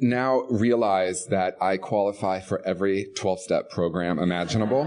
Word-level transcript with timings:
now 0.00 0.42
realize 0.50 1.26
that 1.26 1.56
I 1.60 1.76
qualify 1.76 2.40
for 2.40 2.60
every 2.66 3.06
12 3.14 3.40
step 3.40 3.70
program 3.70 4.18
imaginable. 4.18 4.86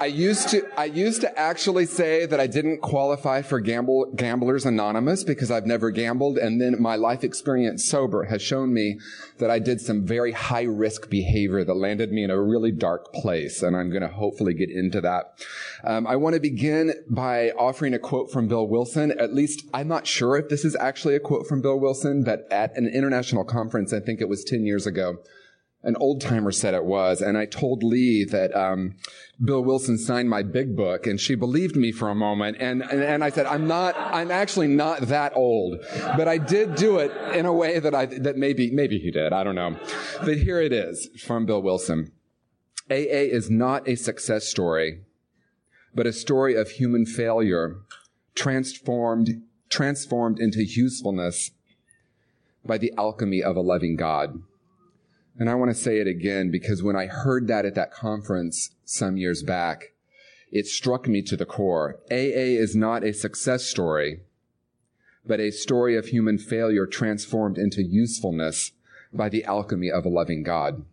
I 0.00 0.06
used 0.06 0.48
to, 0.48 0.66
I 0.78 0.86
used 0.86 1.20
to 1.20 1.38
actually 1.38 1.84
say 1.84 2.24
that 2.24 2.40
I 2.40 2.46
didn't 2.46 2.80
qualify 2.80 3.42
for 3.42 3.60
Gamble, 3.60 4.12
Gamblers 4.16 4.64
Anonymous 4.64 5.24
because 5.24 5.50
I've 5.50 5.66
never 5.66 5.90
gambled. 5.90 6.38
And 6.38 6.58
then 6.58 6.80
my 6.80 6.96
life 6.96 7.22
experience 7.22 7.86
sober 7.86 8.24
has 8.24 8.40
shown 8.40 8.72
me 8.72 8.98
that 9.36 9.50
I 9.50 9.58
did 9.58 9.78
some 9.78 10.06
very 10.06 10.32
high 10.32 10.62
risk 10.62 11.10
behavior 11.10 11.64
that 11.64 11.74
landed 11.74 12.12
me 12.12 12.24
in 12.24 12.30
a 12.30 12.40
really 12.40 12.72
dark 12.72 13.12
place. 13.12 13.62
And 13.62 13.76
I'm 13.76 13.90
going 13.90 14.00
to 14.00 14.08
hopefully 14.08 14.54
get 14.54 14.70
into 14.70 15.02
that. 15.02 15.34
Um, 15.84 16.06
I 16.06 16.16
want 16.16 16.32
to 16.32 16.40
begin 16.40 16.94
by 17.06 17.50
offering 17.50 17.92
a 17.92 17.98
quote 17.98 18.32
from 18.32 18.48
Bill 18.48 18.66
Wilson. 18.66 19.12
At 19.12 19.34
least 19.34 19.66
I'm 19.74 19.88
not 19.88 20.06
sure 20.06 20.38
if 20.38 20.48
this 20.48 20.64
is 20.64 20.74
actually 20.76 21.14
a 21.14 21.20
quote 21.20 21.46
from 21.46 21.60
Bill 21.60 21.78
Wilson, 21.78 22.24
but 22.24 22.50
at 22.50 22.74
an 22.74 22.88
international 22.88 23.44
conference, 23.44 23.92
I 23.92 24.00
think 24.00 24.09
it 24.18 24.28
was 24.28 24.42
10 24.42 24.64
years 24.64 24.86
ago, 24.86 25.18
an 25.82 25.96
old 25.96 26.20
timer 26.20 26.52
said 26.52 26.74
it 26.74 26.84
was, 26.84 27.22
and 27.22 27.38
I 27.38 27.46
told 27.46 27.82
Lee 27.82 28.24
that 28.24 28.54
um, 28.54 28.96
Bill 29.42 29.64
Wilson 29.64 29.96
signed 29.96 30.28
my 30.28 30.42
big 30.42 30.76
book, 30.76 31.06
and 31.06 31.18
she 31.18 31.34
believed 31.34 31.74
me 31.74 31.90
for 31.90 32.10
a 32.10 32.14
moment, 32.14 32.58
and, 32.60 32.82
and 32.82 33.02
and 33.02 33.24
I 33.24 33.30
said, 33.30 33.46
I'm 33.46 33.66
not, 33.66 33.96
I'm 33.96 34.30
actually 34.30 34.68
not 34.68 35.00
that 35.02 35.32
old, 35.34 35.78
but 36.16 36.28
I 36.28 36.36
did 36.36 36.74
do 36.74 36.98
it 36.98 37.12
in 37.34 37.46
a 37.46 37.52
way 37.52 37.78
that 37.78 37.94
I 37.94 38.06
that 38.06 38.36
maybe 38.36 38.70
maybe 38.70 38.98
he 38.98 39.10
did, 39.10 39.32
I 39.32 39.42
don't 39.42 39.54
know, 39.54 39.78
but 40.22 40.36
here 40.36 40.60
it 40.60 40.72
is 40.72 41.08
from 41.24 41.46
Bill 41.46 41.62
Wilson. 41.62 42.12
AA 42.90 43.30
is 43.30 43.48
not 43.48 43.88
a 43.88 43.94
success 43.94 44.46
story, 44.48 45.00
but 45.94 46.06
a 46.06 46.12
story 46.12 46.56
of 46.56 46.72
human 46.72 47.06
failure, 47.06 47.76
transformed 48.34 49.42
transformed 49.70 50.40
into 50.40 50.62
usefulness 50.62 51.52
by 52.64 52.78
the 52.78 52.92
alchemy 52.96 53.42
of 53.42 53.56
a 53.56 53.60
loving 53.60 53.96
God. 53.96 54.42
And 55.38 55.48
I 55.48 55.54
want 55.54 55.70
to 55.70 55.74
say 55.74 55.98
it 55.98 56.06
again 56.06 56.50
because 56.50 56.82
when 56.82 56.96
I 56.96 57.06
heard 57.06 57.46
that 57.48 57.64
at 57.64 57.74
that 57.74 57.92
conference 57.92 58.70
some 58.84 59.16
years 59.16 59.42
back, 59.42 59.92
it 60.52 60.66
struck 60.66 61.08
me 61.08 61.22
to 61.22 61.36
the 61.36 61.46
core. 61.46 62.00
AA 62.10 62.58
is 62.58 62.74
not 62.74 63.04
a 63.04 63.14
success 63.14 63.64
story, 63.64 64.20
but 65.24 65.40
a 65.40 65.50
story 65.50 65.96
of 65.96 66.06
human 66.06 66.38
failure 66.38 66.86
transformed 66.86 67.56
into 67.56 67.82
usefulness 67.82 68.72
by 69.12 69.28
the 69.28 69.44
alchemy 69.44 69.90
of 69.90 70.04
a 70.04 70.08
loving 70.08 70.42
God. 70.42 70.84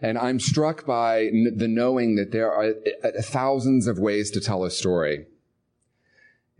And 0.00 0.18
I'm 0.18 0.40
struck 0.40 0.84
by 0.84 1.30
the 1.54 1.68
knowing 1.68 2.16
that 2.16 2.32
there 2.32 2.52
are 2.52 2.74
uh, 3.04 3.22
thousands 3.22 3.86
of 3.86 3.98
ways 3.98 4.30
to 4.32 4.40
tell 4.40 4.64
a 4.64 4.70
story. 4.70 5.26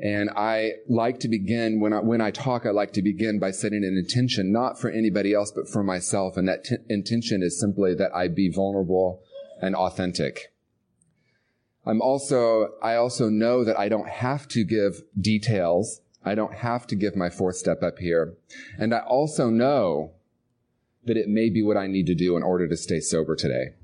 And 0.03 0.31
I 0.31 0.73
like 0.89 1.21
to 1.21 1.29
begin 1.29 1.81
when 1.81 1.93
I, 1.93 2.01
when 2.01 2.21
I 2.21 2.33
talk, 2.33 2.67
I 2.67 2.71
like 2.71 2.93
to 2.95 3.03
begin 3.03 3.39
by 3.39 3.53
setting 3.53 3.85
an 3.85 3.97
intention, 3.97 4.51
not 4.51 4.81
for 4.81 4.91
anybody 4.91 5.33
else, 5.33 5.53
but 5.53 5.69
for 5.69 5.85
myself. 5.85 6.37
And 6.37 6.49
that 6.49 6.65
t- 6.65 6.77
intention 6.89 7.41
is 7.41 7.61
simply 7.61 7.95
that 7.95 8.13
I 8.13 8.27
be 8.27 8.51
vulnerable 8.51 9.23
and 9.61 9.77
authentic. 9.77 10.53
I'm 11.87 12.03
also, 12.03 12.71
I 12.83 12.97
also 12.97 13.29
know 13.29 13.65
that 13.65 13.79
I 13.79 13.89
don't 13.89 14.09
have 14.09 14.49
to 14.49 14.65
give 14.65 15.03
details. 15.21 16.01
I 16.25 16.35
don't 16.35 16.55
have 16.55 16.85
to 16.89 16.97
give 16.97 17.15
my 17.15 17.31
fourth 17.31 17.57
step 17.57 17.81
up 17.81 17.99
here. 17.99 18.35
And 18.79 18.93
I 18.93 19.01
also 19.01 19.51
know 19.51 20.15
that 21.05 21.17
it 21.17 21.29
may 21.29 21.49
be 21.49 21.63
what 21.63 21.77
I 21.77 21.87
need 21.87 22.07
to 22.07 22.15
do 22.17 22.37
in 22.37 22.43
order 22.43 22.67
to 22.67 22.77
stay 22.77 22.99
sober 22.99 23.37
today. 23.37 23.75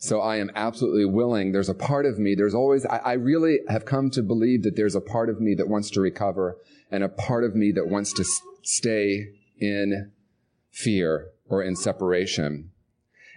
So 0.00 0.20
I 0.20 0.36
am 0.36 0.52
absolutely 0.54 1.04
willing. 1.04 1.50
There's 1.50 1.68
a 1.68 1.74
part 1.74 2.06
of 2.06 2.20
me, 2.20 2.36
there's 2.36 2.54
always, 2.54 2.86
I, 2.86 2.98
I, 2.98 3.12
really 3.14 3.58
have 3.68 3.84
come 3.84 4.10
to 4.10 4.22
believe 4.22 4.62
that 4.62 4.76
there's 4.76 4.94
a 4.94 5.00
part 5.00 5.28
of 5.28 5.40
me 5.40 5.54
that 5.56 5.68
wants 5.68 5.90
to 5.90 6.00
recover 6.00 6.56
and 6.88 7.02
a 7.02 7.08
part 7.08 7.42
of 7.42 7.56
me 7.56 7.72
that 7.72 7.88
wants 7.88 8.12
to 8.14 8.22
s- 8.22 8.40
stay 8.62 9.30
in 9.58 10.12
fear 10.70 11.30
or 11.48 11.64
in 11.64 11.74
separation. 11.74 12.70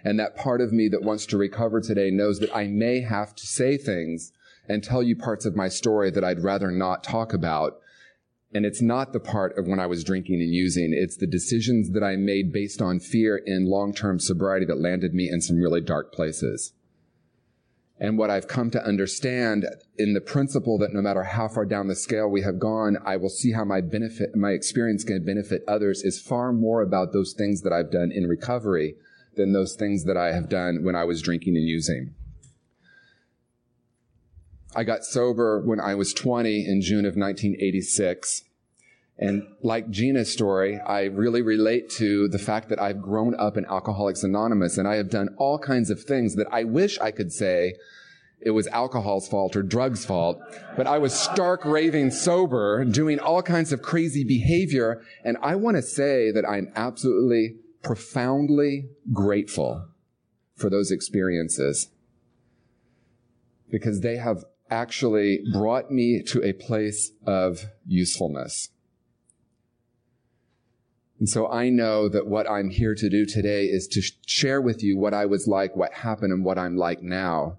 And 0.04 0.20
that 0.20 0.36
part 0.36 0.60
of 0.60 0.72
me 0.72 0.88
that 0.90 1.02
wants 1.02 1.26
to 1.26 1.36
recover 1.36 1.80
today 1.80 2.10
knows 2.12 2.38
that 2.38 2.54
I 2.54 2.68
may 2.68 3.00
have 3.00 3.34
to 3.34 3.46
say 3.46 3.76
things 3.76 4.32
and 4.68 4.84
tell 4.84 5.02
you 5.02 5.16
parts 5.16 5.44
of 5.44 5.56
my 5.56 5.68
story 5.68 6.12
that 6.12 6.22
I'd 6.22 6.44
rather 6.44 6.70
not 6.70 7.02
talk 7.02 7.32
about 7.32 7.80
and 8.54 8.66
it's 8.66 8.82
not 8.82 9.12
the 9.12 9.20
part 9.20 9.56
of 9.56 9.66
when 9.66 9.80
I 9.80 9.86
was 9.86 10.04
drinking 10.04 10.40
and 10.40 10.52
using. 10.52 10.92
It's 10.94 11.16
the 11.16 11.26
decisions 11.26 11.90
that 11.90 12.02
I 12.02 12.16
made 12.16 12.52
based 12.52 12.82
on 12.82 13.00
fear 13.00 13.36
in 13.36 13.66
long-term 13.66 14.20
sobriety 14.20 14.66
that 14.66 14.80
landed 14.80 15.14
me 15.14 15.28
in 15.30 15.40
some 15.40 15.56
really 15.56 15.80
dark 15.80 16.12
places. 16.12 16.72
And 17.98 18.18
what 18.18 18.30
I've 18.30 18.48
come 18.48 18.70
to 18.72 18.84
understand 18.84 19.64
in 19.96 20.12
the 20.12 20.20
principle 20.20 20.76
that 20.78 20.92
no 20.92 21.00
matter 21.00 21.22
how 21.22 21.46
far 21.48 21.64
down 21.64 21.86
the 21.86 21.94
scale 21.94 22.28
we 22.28 22.42
have 22.42 22.58
gone, 22.58 22.98
I 23.04 23.16
will 23.16 23.28
see 23.28 23.52
how 23.52 23.64
my 23.64 23.80
benefit, 23.80 24.34
my 24.34 24.50
experience 24.50 25.04
can 25.04 25.24
benefit 25.24 25.62
others 25.68 26.02
is 26.02 26.20
far 26.20 26.52
more 26.52 26.82
about 26.82 27.12
those 27.12 27.32
things 27.32 27.62
that 27.62 27.72
I've 27.72 27.92
done 27.92 28.10
in 28.12 28.26
recovery 28.26 28.96
than 29.36 29.52
those 29.52 29.76
things 29.76 30.04
that 30.04 30.16
I 30.16 30.32
have 30.32 30.48
done 30.48 30.82
when 30.82 30.96
I 30.96 31.04
was 31.04 31.22
drinking 31.22 31.56
and 31.56 31.66
using. 31.66 32.14
I 34.74 34.84
got 34.84 35.04
sober 35.04 35.60
when 35.60 35.80
I 35.80 35.94
was 35.94 36.14
20 36.14 36.66
in 36.66 36.80
June 36.80 37.04
of 37.04 37.16
1986. 37.16 38.44
And 39.18 39.46
like 39.62 39.90
Gina's 39.90 40.32
story, 40.32 40.80
I 40.80 41.04
really 41.04 41.42
relate 41.42 41.90
to 41.90 42.28
the 42.28 42.38
fact 42.38 42.70
that 42.70 42.80
I've 42.80 43.02
grown 43.02 43.38
up 43.38 43.56
in 43.56 43.66
Alcoholics 43.66 44.24
Anonymous 44.24 44.78
and 44.78 44.88
I 44.88 44.96
have 44.96 45.10
done 45.10 45.34
all 45.38 45.58
kinds 45.58 45.90
of 45.90 46.02
things 46.02 46.34
that 46.36 46.46
I 46.50 46.64
wish 46.64 46.98
I 46.98 47.10
could 47.10 47.32
say 47.32 47.74
it 48.40 48.50
was 48.50 48.66
alcohol's 48.68 49.28
fault 49.28 49.54
or 49.54 49.62
drugs' 49.62 50.04
fault, 50.04 50.40
but 50.76 50.88
I 50.88 50.98
was 50.98 51.14
stark 51.14 51.64
raving 51.64 52.10
sober, 52.10 52.84
doing 52.84 53.20
all 53.20 53.42
kinds 53.42 53.72
of 53.72 53.82
crazy 53.82 54.24
behavior. 54.24 55.02
And 55.24 55.36
I 55.42 55.54
want 55.54 55.76
to 55.76 55.82
say 55.82 56.32
that 56.32 56.48
I'm 56.48 56.72
absolutely 56.74 57.56
profoundly 57.82 58.88
grateful 59.12 59.86
for 60.56 60.68
those 60.68 60.90
experiences 60.90 61.90
because 63.70 64.00
they 64.00 64.16
have 64.16 64.44
actually 64.72 65.44
brought 65.52 65.90
me 65.90 66.22
to 66.22 66.42
a 66.42 66.54
place 66.54 67.12
of 67.26 67.66
usefulness. 67.86 68.70
And 71.18 71.28
so 71.28 71.46
I 71.48 71.68
know 71.68 72.08
that 72.08 72.26
what 72.26 72.50
I'm 72.50 72.70
here 72.70 72.94
to 72.96 73.08
do 73.08 73.26
today 73.26 73.66
is 73.66 73.86
to 73.88 74.02
share 74.26 74.60
with 74.60 74.82
you 74.82 74.98
what 74.98 75.14
I 75.14 75.26
was 75.26 75.46
like, 75.46 75.76
what 75.76 75.92
happened, 75.92 76.32
and 76.32 76.44
what 76.44 76.58
I'm 76.58 76.76
like 76.76 77.02
now. 77.02 77.58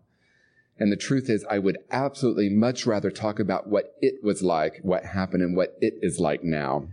And 0.77 0.91
the 0.91 0.97
truth 0.97 1.29
is, 1.29 1.45
I 1.49 1.59
would 1.59 1.77
absolutely 1.91 2.49
much 2.49 2.85
rather 2.85 3.11
talk 3.11 3.39
about 3.39 3.69
what 3.69 3.95
it 4.01 4.15
was 4.23 4.41
like, 4.41 4.79
what 4.81 5.05
happened, 5.05 5.43
and 5.43 5.55
what 5.55 5.77
it 5.79 5.93
is 6.01 6.19
like 6.19 6.43
now. 6.43 6.87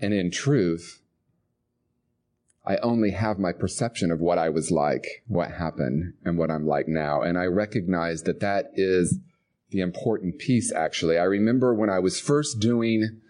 And 0.00 0.12
in 0.12 0.30
truth, 0.30 1.02
I 2.66 2.76
only 2.78 3.12
have 3.12 3.38
my 3.38 3.52
perception 3.52 4.10
of 4.10 4.20
what 4.20 4.38
I 4.38 4.48
was 4.48 4.70
like, 4.70 5.06
what 5.28 5.52
happened, 5.52 6.14
and 6.24 6.36
what 6.36 6.50
I'm 6.50 6.66
like 6.66 6.88
now. 6.88 7.22
And 7.22 7.38
I 7.38 7.44
recognize 7.44 8.24
that 8.24 8.40
that 8.40 8.70
is 8.74 9.18
the 9.70 9.80
important 9.80 10.38
piece, 10.38 10.72
actually. 10.72 11.16
I 11.16 11.24
remember 11.24 11.72
when 11.72 11.90
I 11.90 12.00
was 12.00 12.20
first 12.20 12.58
doing 12.58 13.20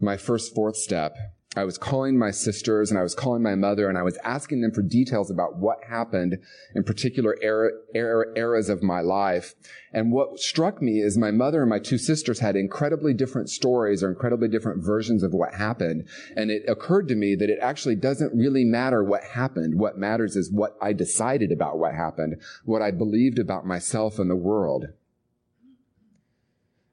my 0.00 0.16
first 0.16 0.54
fourth 0.54 0.76
step, 0.76 1.16
I 1.56 1.64
was 1.64 1.78
calling 1.78 2.18
my 2.18 2.32
sisters 2.32 2.90
and 2.90 2.98
I 2.98 3.02
was 3.02 3.14
calling 3.14 3.42
my 3.42 3.54
mother 3.54 3.88
and 3.88 3.96
I 3.96 4.02
was 4.02 4.18
asking 4.24 4.60
them 4.60 4.72
for 4.72 4.82
details 4.82 5.30
about 5.30 5.56
what 5.56 5.84
happened 5.88 6.38
in 6.74 6.82
particular 6.82 7.36
era, 7.40 7.70
era, 7.94 8.26
eras 8.36 8.68
of 8.68 8.82
my 8.82 9.00
life. 9.00 9.54
And 9.92 10.10
what 10.10 10.40
struck 10.40 10.82
me 10.82 11.00
is 11.00 11.16
my 11.16 11.30
mother 11.30 11.60
and 11.60 11.70
my 11.70 11.78
two 11.78 11.98
sisters 11.98 12.40
had 12.40 12.56
incredibly 12.56 13.14
different 13.14 13.50
stories 13.50 14.02
or 14.02 14.10
incredibly 14.10 14.48
different 14.48 14.84
versions 14.84 15.22
of 15.22 15.32
what 15.32 15.54
happened. 15.54 16.08
And 16.36 16.50
it 16.50 16.64
occurred 16.68 17.06
to 17.08 17.14
me 17.14 17.36
that 17.36 17.50
it 17.50 17.58
actually 17.62 17.96
doesn't 17.96 18.34
really 18.34 18.64
matter 18.64 19.04
what 19.04 19.22
happened. 19.22 19.78
What 19.78 19.96
matters 19.96 20.34
is 20.34 20.50
what 20.50 20.76
I 20.82 20.92
decided 20.92 21.52
about 21.52 21.78
what 21.78 21.94
happened, 21.94 22.40
what 22.64 22.82
I 22.82 22.90
believed 22.90 23.38
about 23.38 23.64
myself 23.64 24.18
and 24.18 24.28
the 24.28 24.36
world. 24.36 24.86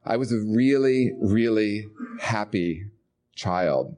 I 0.05 0.17
was 0.17 0.31
a 0.31 0.39
really, 0.39 1.13
really 1.19 1.87
happy 2.19 2.85
child. 3.35 3.95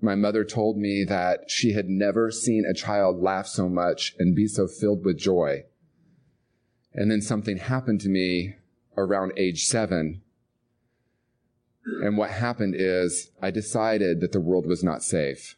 My 0.00 0.14
mother 0.14 0.44
told 0.44 0.78
me 0.78 1.04
that 1.04 1.50
she 1.50 1.72
had 1.72 1.88
never 1.88 2.30
seen 2.30 2.64
a 2.64 2.74
child 2.74 3.20
laugh 3.20 3.46
so 3.46 3.68
much 3.68 4.14
and 4.18 4.34
be 4.34 4.46
so 4.46 4.66
filled 4.66 5.04
with 5.04 5.18
joy. 5.18 5.64
And 6.94 7.10
then 7.10 7.20
something 7.20 7.58
happened 7.58 8.00
to 8.02 8.08
me 8.08 8.56
around 8.96 9.32
age 9.36 9.64
seven. 9.64 10.22
And 12.02 12.16
what 12.16 12.30
happened 12.30 12.74
is 12.76 13.30
I 13.42 13.50
decided 13.50 14.20
that 14.20 14.32
the 14.32 14.40
world 14.40 14.66
was 14.66 14.82
not 14.82 15.02
safe. 15.02 15.56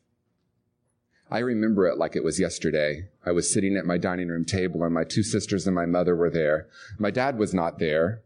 I 1.30 1.38
remember 1.38 1.86
it 1.86 1.96
like 1.96 2.14
it 2.14 2.24
was 2.24 2.38
yesterday. 2.38 3.08
I 3.24 3.32
was 3.32 3.52
sitting 3.52 3.76
at 3.76 3.86
my 3.86 3.96
dining 3.96 4.28
room 4.28 4.44
table 4.44 4.82
and 4.82 4.92
my 4.92 5.04
two 5.04 5.22
sisters 5.22 5.66
and 5.66 5.74
my 5.74 5.86
mother 5.86 6.14
were 6.14 6.30
there. 6.30 6.68
My 6.98 7.10
dad 7.10 7.38
was 7.38 7.54
not 7.54 7.78
there. 7.78 8.22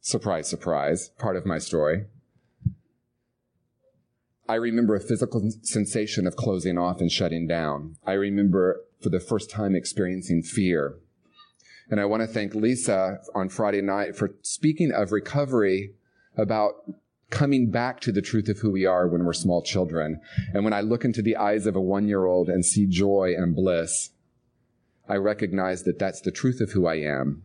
Surprise, 0.00 0.48
surprise, 0.48 1.10
part 1.18 1.36
of 1.36 1.44
my 1.44 1.58
story. 1.58 2.06
I 4.48 4.54
remember 4.54 4.94
a 4.94 5.00
physical 5.00 5.50
sensation 5.62 6.26
of 6.26 6.36
closing 6.36 6.78
off 6.78 7.00
and 7.00 7.10
shutting 7.10 7.46
down. 7.46 7.96
I 8.06 8.12
remember 8.12 8.82
for 9.02 9.10
the 9.10 9.20
first 9.20 9.50
time 9.50 9.74
experiencing 9.74 10.42
fear. 10.42 10.96
And 11.90 12.00
I 12.00 12.04
want 12.04 12.22
to 12.22 12.26
thank 12.26 12.54
Lisa 12.54 13.18
on 13.34 13.48
Friday 13.48 13.82
night 13.82 14.16
for 14.16 14.34
speaking 14.42 14.92
of 14.92 15.12
recovery 15.12 15.94
about 16.36 16.74
coming 17.30 17.70
back 17.70 18.00
to 18.00 18.12
the 18.12 18.22
truth 18.22 18.48
of 18.48 18.58
who 18.58 18.70
we 18.70 18.86
are 18.86 19.08
when 19.08 19.24
we're 19.24 19.32
small 19.32 19.62
children. 19.62 20.20
And 20.54 20.64
when 20.64 20.72
I 20.72 20.80
look 20.80 21.04
into 21.04 21.22
the 21.22 21.36
eyes 21.36 21.66
of 21.66 21.74
a 21.74 21.80
one 21.80 22.06
year 22.06 22.24
old 22.24 22.48
and 22.48 22.64
see 22.64 22.86
joy 22.86 23.34
and 23.36 23.54
bliss, 23.54 24.10
I 25.08 25.16
recognize 25.16 25.84
that 25.84 25.98
that's 25.98 26.20
the 26.20 26.32
truth 26.32 26.60
of 26.60 26.72
who 26.72 26.86
I 26.86 26.96
am 26.96 27.42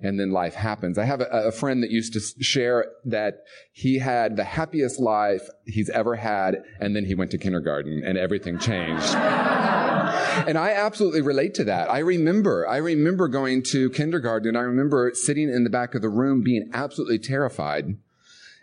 and 0.00 0.18
then 0.18 0.30
life 0.30 0.54
happens. 0.54 0.96
I 0.96 1.04
have 1.04 1.20
a, 1.20 1.48
a, 1.48 1.52
friend 1.52 1.82
that 1.82 1.90
used 1.90 2.12
to 2.12 2.20
share 2.42 2.86
that 3.04 3.44
he 3.72 3.98
had 3.98 4.36
the 4.36 4.44
happiest 4.44 5.00
life 5.00 5.48
he's 5.66 5.90
ever 5.90 6.14
had, 6.14 6.62
and 6.80 6.94
then 6.94 7.04
he 7.04 7.14
went 7.14 7.32
to 7.32 7.38
kindergarten 7.38 8.02
and 8.04 8.16
everything 8.16 8.58
changed. 8.58 9.14
and 9.14 10.56
I 10.56 10.70
absolutely 10.70 11.20
relate 11.20 11.54
to 11.54 11.64
that. 11.64 11.90
I 11.90 11.98
remember, 11.98 12.68
I 12.68 12.76
remember 12.76 13.26
going 13.26 13.62
to 13.64 13.90
kindergarten, 13.90 14.48
and 14.48 14.58
I 14.58 14.62
remember 14.62 15.10
sitting 15.14 15.48
in 15.48 15.64
the 15.64 15.70
back 15.70 15.94
of 15.94 16.02
the 16.02 16.08
room 16.08 16.42
being 16.42 16.70
absolutely 16.72 17.18
terrified. 17.18 17.96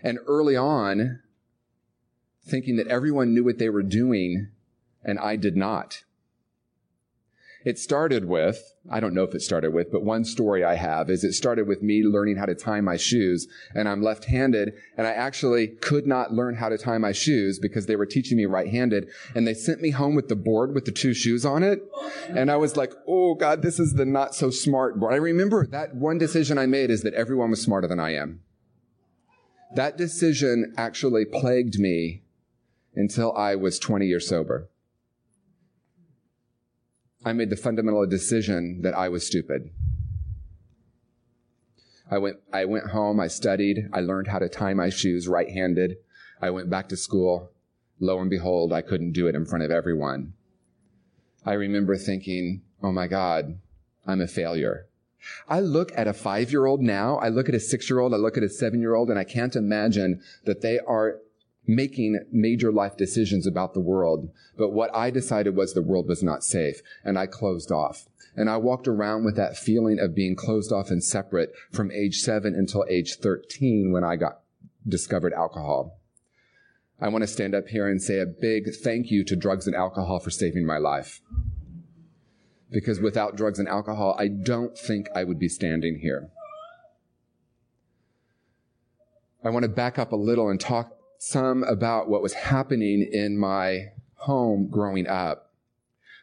And 0.02 0.20
early 0.28 0.56
on, 0.56 1.20
thinking 2.46 2.78
that 2.78 2.88
everyone 2.88 3.34
knew 3.34 3.44
what 3.44 3.58
they 3.58 3.70
were 3.70 3.84
doing, 3.84 4.50
and 5.04 5.20
I 5.20 5.36
did 5.36 5.58
not. 5.58 6.04
It 7.66 7.80
started 7.80 8.26
with, 8.26 8.76
I 8.92 9.00
don't 9.00 9.16
know 9.16 9.24
if 9.24 9.34
it 9.34 9.42
started 9.42 9.74
with, 9.74 9.92
but 9.92 10.04
one 10.04 10.24
story 10.24 10.64
I 10.64 10.76
have 10.76 11.10
is 11.10 11.24
it 11.24 11.34
started 11.34 11.68
with 11.68 11.82
me 11.82 12.04
learning 12.04 12.38
how 12.38 12.46
to 12.46 12.54
tie 12.54 12.80
my 12.80 12.96
shoes 12.96 13.48
and 13.74 13.90
I'm 13.90 14.04
left-handed 14.04 14.74
and 14.96 15.08
I 15.08 15.10
actually 15.10 15.70
could 15.70 16.06
not 16.06 16.32
learn 16.32 16.54
how 16.54 16.70
to 16.70 16.78
tie 16.78 17.00
my 17.00 17.12
shoes 17.12 17.58
because 17.58 17.88
they 17.88 17.96
were 17.96 18.06
teaching 18.06 18.38
me 18.38 18.46
right-handed 18.46 19.10
and 19.34 19.48
they 19.48 19.56
sent 19.56 19.82
me 19.82 19.90
home 19.90 20.14
with 20.14 20.28
the 20.28 20.36
board 20.36 20.76
with 20.76 20.86
the 20.86 20.92
two 20.92 21.16
shoes 21.16 21.44
on 21.44 21.64
it. 21.64 21.82
And 22.30 22.52
I 22.52 22.56
was 22.58 22.78
like, 22.78 22.94
oh 23.08 23.34
God, 23.34 23.64
this 23.64 23.80
is 23.80 23.94
the 23.94 24.06
not 24.06 24.36
so 24.36 24.52
smart 24.52 25.00
board. 25.00 25.16
I 25.16 25.18
remember 25.18 25.66
that 25.66 25.96
one 25.96 26.20
decision 26.20 26.60
I 26.60 26.68
made 26.68 26.92
is 26.92 27.02
that 27.02 27.16
everyone 27.16 27.50
was 27.50 27.64
smarter 27.64 27.88
than 27.88 28.00
I 28.00 28.14
am. 28.14 28.42
That 29.74 29.98
decision 29.98 30.72
actually 30.78 31.26
plagued 31.26 31.80
me 31.80 32.22
until 32.94 33.36
I 33.36 33.56
was 33.56 33.80
20 33.80 34.06
years 34.06 34.30
sober. 34.30 34.70
I 37.26 37.34
made 37.34 37.50
the 37.50 37.56
fundamental 37.56 38.06
decision 38.06 38.84
that 38.84 38.94
I 38.94 39.10
was 39.10 39.26
stupid. 39.26 39.72
I 42.10 42.20
went, 42.20 42.38
I 42.54 42.66
went 42.66 42.92
home, 42.92 43.20
I 43.20 43.28
studied, 43.28 43.90
I 43.92 44.02
learned 44.02 44.28
how 44.28 44.38
to 44.38 44.48
tie 44.48 44.76
my 44.76 44.90
shoes 44.90 45.28
right 45.28 45.50
handed. 45.50 45.98
I 46.40 46.52
went 46.52 46.70
back 46.70 46.88
to 46.90 46.96
school. 46.96 47.50
Lo 48.00 48.20
and 48.20 48.30
behold, 48.30 48.72
I 48.72 48.84
couldn't 48.84 49.14
do 49.14 49.26
it 49.26 49.34
in 49.34 49.46
front 49.46 49.64
of 49.64 49.72
everyone. 49.72 50.34
I 51.44 51.54
remember 51.54 51.98
thinking, 51.98 52.62
oh 52.84 52.92
my 52.92 53.08
God, 53.08 53.58
I'm 54.06 54.22
a 54.22 54.28
failure. 54.28 54.88
I 55.48 55.62
look 55.62 55.92
at 55.96 56.08
a 56.08 56.14
five 56.14 56.52
year 56.52 56.68
old 56.68 56.82
now, 56.82 57.18
I 57.18 57.30
look 57.30 57.50
at 57.50 57.56
a 57.56 57.60
six 57.60 57.90
year 57.90 58.00
old, 58.00 58.14
I 58.14 58.18
look 58.18 58.38
at 58.38 58.44
a 58.44 58.50
seven 58.50 58.82
year 58.82 58.94
old, 58.94 59.10
and 59.10 59.18
I 59.18 59.24
can't 59.24 59.56
imagine 59.56 60.22
that 60.44 60.62
they 60.62 60.78
are 60.78 61.18
making 61.68 62.20
major 62.32 62.72
life 62.72 62.98
decisions 62.98 63.48
about 63.48 63.74
the 63.74 63.80
world. 63.80 64.30
But 64.58 64.70
what 64.70 64.96
I 64.96 65.10
decided 65.10 65.56
was 65.56 65.74
the 65.74 65.82
world 65.82 66.08
was 66.08 66.24
not 66.24 66.44
safe 66.44 66.82
and 67.04 67.18
I 67.18 67.26
closed 67.26 67.72
off. 67.72 68.06
And 68.36 68.50
I 68.50 68.58
walked 68.58 68.88
around 68.88 69.24
with 69.24 69.36
that 69.38 69.58
feeling 69.58 70.00
of 70.00 70.14
being 70.14 70.36
closed 70.36 70.72
off 70.72 70.90
and 70.90 71.04
separate 71.04 71.54
from 71.72 71.92
age 71.92 72.20
seven 72.20 72.54
until 72.54 72.86
age 72.90 73.16
13 73.16 73.92
when 73.92 74.04
I 74.04 74.18
got 74.18 74.42
discovered 74.88 75.34
alcohol. 75.34 76.00
I 77.00 77.10
want 77.10 77.24
to 77.24 77.28
stand 77.28 77.56
up 77.56 77.68
here 77.68 77.88
and 77.88 78.02
say 78.02 78.20
a 78.20 78.26
big 78.26 78.74
thank 78.74 79.12
you 79.12 79.24
to 79.26 79.36
drugs 79.36 79.68
and 79.68 79.76
alcohol 79.76 80.20
for 80.20 80.30
saving 80.30 80.66
my 80.66 80.78
life. 80.78 81.22
Because 82.72 83.00
without 83.00 83.36
drugs 83.36 83.60
and 83.60 83.68
alcohol, 83.68 84.16
I 84.18 84.28
don't 84.28 84.78
think 84.78 85.08
I 85.16 85.24
would 85.24 85.40
be 85.40 85.50
standing 85.50 86.00
here. 86.00 86.30
I 89.44 89.50
want 89.50 89.64
to 89.64 89.70
back 89.70 90.00
up 90.00 90.12
a 90.12 90.18
little 90.18 90.50
and 90.50 90.60
talk 90.60 90.95
some 91.26 91.64
about 91.64 92.08
what 92.08 92.22
was 92.22 92.34
happening 92.34 93.08
in 93.12 93.36
my 93.38 93.88
home 94.14 94.70
growing 94.70 95.08
up. 95.08 95.52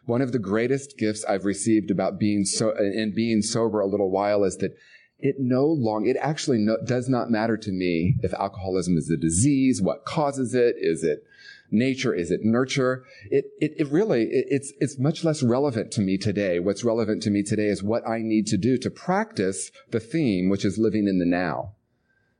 One 0.04 0.22
of 0.22 0.30
the 0.30 0.38
greatest 0.38 0.96
gifts 0.96 1.24
I've 1.24 1.44
received 1.44 1.90
about 1.90 2.20
being 2.20 2.44
so, 2.44 2.70
in 2.76 3.12
being 3.14 3.42
sober 3.42 3.80
a 3.80 3.86
little 3.86 4.10
while 4.10 4.44
is 4.44 4.58
that 4.58 4.76
it 5.18 5.36
no 5.38 5.66
long, 5.66 6.06
it 6.06 6.16
actually 6.20 6.58
no, 6.58 6.76
does 6.84 7.08
not 7.08 7.30
matter 7.30 7.56
to 7.56 7.72
me 7.72 8.16
if 8.22 8.32
alcoholism 8.34 8.96
is 8.96 9.10
a 9.10 9.16
disease, 9.16 9.82
what 9.82 10.04
causes 10.04 10.54
it, 10.54 10.76
is 10.78 11.02
it 11.02 11.24
nature, 11.70 12.14
is 12.14 12.30
it 12.30 12.44
nurture? 12.44 13.04
It, 13.28 13.46
it, 13.60 13.72
it 13.78 13.88
really, 13.88 14.24
it, 14.24 14.46
it's, 14.50 14.72
it's 14.78 15.00
much 15.00 15.24
less 15.24 15.42
relevant 15.42 15.90
to 15.92 16.00
me 16.00 16.16
today. 16.16 16.60
What's 16.60 16.84
relevant 16.84 17.22
to 17.24 17.30
me 17.30 17.42
today 17.42 17.66
is 17.66 17.82
what 17.82 18.06
I 18.08 18.18
need 18.18 18.46
to 18.48 18.56
do 18.56 18.78
to 18.78 18.90
practice 18.90 19.72
the 19.90 20.00
theme, 20.00 20.48
which 20.48 20.64
is 20.64 20.78
living 20.78 21.08
in 21.08 21.18
the 21.18 21.26
now. 21.26 21.74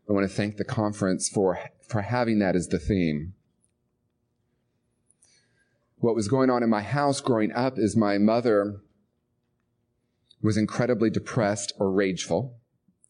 I 0.09 0.13
want 0.13 0.29
to 0.29 0.35
thank 0.35 0.57
the 0.57 0.65
conference 0.65 1.29
for, 1.29 1.59
for 1.89 2.03
having 2.03 2.39
that 2.41 2.57
as 2.57 2.69
the 2.69 2.79
theme. 2.79 3.35
What 5.99 6.17
was 6.17 6.29
going 6.29 6.51
on 6.51 6.63
in 6.63 6.71
my 6.71 6.83
house 6.83 7.21
growing 7.21 7.53
up 7.53 7.79
is 7.79 7.97
my 7.97 8.19
mother 8.19 8.81
was 10.43 10.57
incredibly 10.57 11.09
depressed 11.09 11.73
or 11.79 11.93
rageful, 11.93 12.57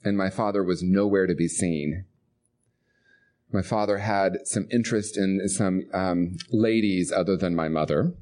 and 0.04 0.18
my 0.18 0.28
father 0.28 0.62
was 0.62 0.82
nowhere 0.82 1.26
to 1.26 1.34
be 1.34 1.48
seen. 1.48 2.04
My 3.50 3.62
father 3.62 3.98
had 3.98 4.46
some 4.46 4.66
interest 4.70 5.16
in 5.16 5.48
some 5.48 5.84
um, 5.92 6.36
ladies 6.50 7.10
other 7.12 7.36
than 7.36 7.54
my 7.54 7.68
mother. 7.68 8.12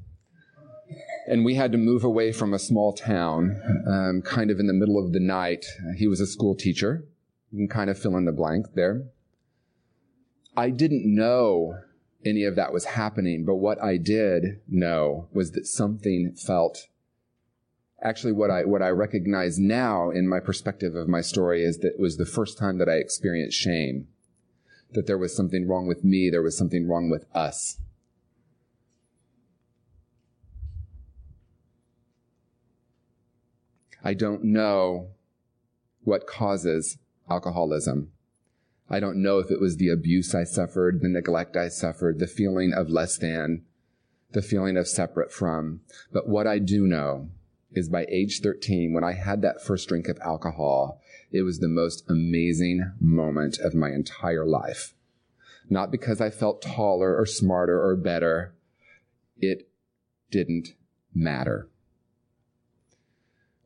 And 1.27 1.45
we 1.45 1.55
had 1.55 1.71
to 1.71 1.77
move 1.77 2.03
away 2.03 2.31
from 2.31 2.53
a 2.53 2.59
small 2.59 2.93
town, 2.93 3.61
um, 3.87 4.21
kind 4.21 4.51
of 4.51 4.59
in 4.59 4.67
the 4.67 4.73
middle 4.73 4.97
of 4.97 5.13
the 5.13 5.19
night. 5.19 5.65
He 5.97 6.07
was 6.07 6.19
a 6.19 6.25
school 6.25 6.55
teacher. 6.55 7.05
You 7.51 7.57
can 7.57 7.67
kind 7.67 7.89
of 7.89 7.99
fill 7.99 8.15
in 8.15 8.25
the 8.25 8.31
blank 8.31 8.73
there. 8.75 9.03
I 10.55 10.69
didn't 10.69 11.03
know 11.05 11.79
any 12.25 12.43
of 12.43 12.55
that 12.55 12.73
was 12.73 12.85
happening, 12.85 13.45
but 13.45 13.55
what 13.55 13.81
I 13.81 13.97
did 13.97 14.61
know 14.67 15.27
was 15.33 15.51
that 15.51 15.65
something 15.65 16.33
felt 16.33 16.87
actually 18.01 18.33
what 18.33 18.49
I 18.49 18.65
what 18.65 18.81
I 18.81 18.89
recognize 18.89 19.59
now 19.59 20.09
in 20.09 20.27
my 20.27 20.39
perspective 20.39 20.95
of 20.95 21.07
my 21.07 21.21
story 21.21 21.63
is 21.63 21.79
that 21.79 21.93
it 21.93 21.99
was 21.99 22.17
the 22.17 22.25
first 22.25 22.57
time 22.57 22.77
that 22.79 22.89
I 22.89 22.95
experienced 22.95 23.57
shame. 23.57 24.07
That 24.93 25.07
there 25.07 25.17
was 25.17 25.35
something 25.35 25.67
wrong 25.67 25.87
with 25.87 26.03
me, 26.03 26.29
there 26.29 26.41
was 26.41 26.57
something 26.57 26.87
wrong 26.87 27.09
with 27.09 27.25
us. 27.33 27.77
I 34.03 34.13
don't 34.13 34.43
know 34.43 35.09
what 36.03 36.27
causes 36.27 36.97
alcoholism. 37.31 38.11
I 38.89 38.99
don't 38.99 39.21
know 39.21 39.39
if 39.39 39.49
it 39.49 39.61
was 39.61 39.77
the 39.77 39.87
abuse 39.87 40.35
I 40.35 40.43
suffered, 40.43 40.99
the 41.01 41.07
neglect 41.07 41.55
I 41.55 41.69
suffered, 41.69 42.19
the 42.19 42.27
feeling 42.27 42.73
of 42.73 42.89
less 42.89 43.17
than, 43.17 43.63
the 44.31 44.41
feeling 44.41 44.75
of 44.75 44.87
separate 44.87 45.31
from. 45.31 45.81
But 46.11 46.27
what 46.27 46.45
I 46.45 46.59
do 46.59 46.85
know 46.85 47.29
is 47.71 47.87
by 47.87 48.05
age 48.09 48.41
13, 48.41 48.91
when 48.91 49.05
I 49.05 49.13
had 49.13 49.41
that 49.41 49.63
first 49.63 49.87
drink 49.87 50.09
of 50.09 50.19
alcohol, 50.19 51.01
it 51.31 51.43
was 51.43 51.59
the 51.59 51.69
most 51.69 52.03
amazing 52.09 52.91
moment 52.99 53.59
of 53.59 53.73
my 53.73 53.91
entire 53.91 54.45
life. 54.45 54.93
Not 55.69 55.89
because 55.89 56.19
I 56.19 56.29
felt 56.29 56.61
taller 56.61 57.17
or 57.17 57.25
smarter 57.25 57.81
or 57.81 57.95
better. 57.95 58.53
It 59.39 59.69
didn't 60.29 60.75
matter 61.13 61.69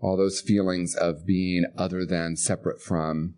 all 0.05 0.17
those 0.17 0.39
feelings 0.41 0.95
of 0.95 1.25
being 1.25 1.65
other 1.75 2.05
than, 2.05 2.35
separate 2.35 2.79
from, 2.79 3.33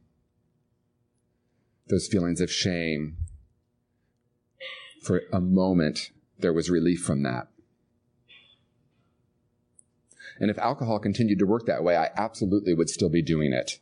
those 1.89 2.07
feelings 2.07 2.41
of 2.41 2.51
shame. 2.51 3.17
For 5.01 5.23
a 5.31 5.39
moment, 5.39 6.11
there 6.39 6.53
was 6.53 6.69
relief 6.69 7.01
from 7.01 7.23
that. 7.23 7.47
And 10.39 10.51
if 10.51 10.59
alcohol 10.59 10.99
continued 10.99 11.39
to 11.39 11.45
work 11.45 11.65
that 11.65 11.83
way, 11.83 11.95
I 11.95 12.09
absolutely 12.15 12.73
would 12.73 12.89
still 12.89 13.09
be 13.09 13.21
doing 13.21 13.53
it. 13.53 13.79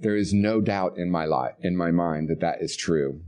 There 0.00 0.16
is 0.16 0.32
no 0.32 0.60
doubt 0.60 0.96
in 0.96 1.10
my 1.10 1.26
life, 1.26 1.54
in 1.60 1.76
my 1.76 1.90
mind 1.90 2.28
that 2.28 2.40
that 2.40 2.62
is 2.62 2.76
true. 2.76 3.20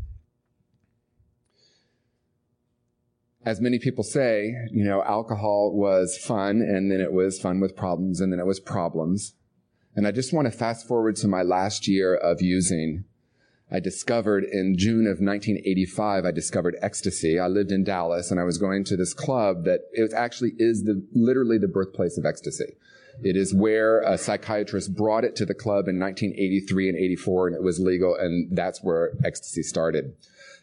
As 3.45 3.61
many 3.61 3.79
people 3.79 4.03
say, 4.03 4.55
you 4.73 4.85
know, 4.85 5.03
alcohol 5.03 5.73
was 5.75 6.17
fun 6.17 6.63
and 6.63 6.91
then 6.91 7.01
it 7.01 7.13
was 7.13 7.39
fun 7.39 7.61
with 7.61 7.77
problems 7.77 8.21
and 8.21 8.33
then 8.33 8.41
it 8.41 8.47
was 8.47 8.59
problems. 8.59 9.35
And 9.95 10.07
I 10.07 10.13
just 10.13 10.33
want 10.33 10.47
to 10.47 10.51
fast 10.51 10.89
forward 10.89 11.17
to 11.17 11.29
my 11.29 11.43
last 11.43 11.87
year 11.87 12.15
of 12.15 12.41
using 12.41 13.05
I 13.75 13.81
discovered 13.81 14.45
in 14.45 14.79
June 14.79 15.07
of 15.07 15.19
1985, 15.19 16.25
I 16.25 16.31
discovered 16.31 16.77
ecstasy. 16.81 17.41
I 17.41 17.49
lived 17.49 17.73
in 17.73 17.83
Dallas 17.83 18.31
and 18.31 18.39
I 18.39 18.45
was 18.45 18.57
going 18.57 18.85
to 18.85 18.97
this 18.97 19.13
club 19.13 19.65
that 19.65 19.81
it 19.91 20.13
actually 20.13 20.53
is 20.59 20.85
the, 20.85 21.05
literally 21.13 21.59
the 21.59 21.67
birthplace 21.67 22.17
of 22.17 22.25
ecstasy. 22.25 22.77
It 23.25 23.37
is 23.37 23.53
where 23.53 24.01
a 24.03 24.17
psychiatrist 24.17 24.95
brought 24.95 25.25
it 25.25 25.35
to 25.37 25.45
the 25.45 25.55
club 25.55 25.89
in 25.89 25.99
1983 25.99 26.89
and 26.91 26.99
84 26.99 27.49
and 27.49 27.57
it 27.57 27.65
was 27.65 27.81
legal 27.81 28.15
and 28.15 28.57
that's 28.57 28.81
where 28.81 29.11
ecstasy 29.25 29.65
started. 29.65 30.15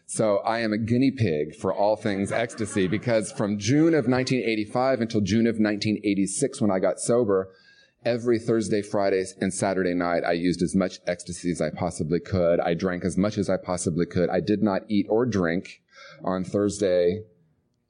So 0.06 0.38
I 0.38 0.60
am 0.60 0.72
a 0.72 0.78
guinea 0.78 1.10
pig 1.10 1.54
for 1.54 1.72
all 1.72 1.96
things 1.96 2.32
ecstasy 2.32 2.88
because 2.88 3.30
from 3.30 3.58
June 3.58 3.92
of 3.94 4.08
1985 4.08 5.02
until 5.02 5.20
June 5.20 5.46
of 5.46 5.56
1986 5.56 6.62
when 6.62 6.70
I 6.70 6.78
got 6.78 6.98
sober, 6.98 7.50
every 8.04 8.38
Thursday, 8.38 8.82
Friday, 8.82 9.24
and 9.40 9.52
Saturday 9.52 9.94
night, 9.94 10.24
I 10.24 10.32
used 10.32 10.62
as 10.62 10.74
much 10.74 10.98
ecstasy 11.06 11.50
as 11.50 11.60
I 11.60 11.70
possibly 11.70 12.20
could. 12.20 12.60
I 12.60 12.74
drank 12.74 13.04
as 13.04 13.16
much 13.16 13.38
as 13.38 13.48
I 13.48 13.56
possibly 13.56 14.06
could. 14.06 14.28
I 14.30 14.40
did 14.40 14.62
not 14.62 14.82
eat 14.88 15.06
or 15.08 15.26
drink 15.26 15.82
on 16.24 16.44
Thursday, 16.44 17.22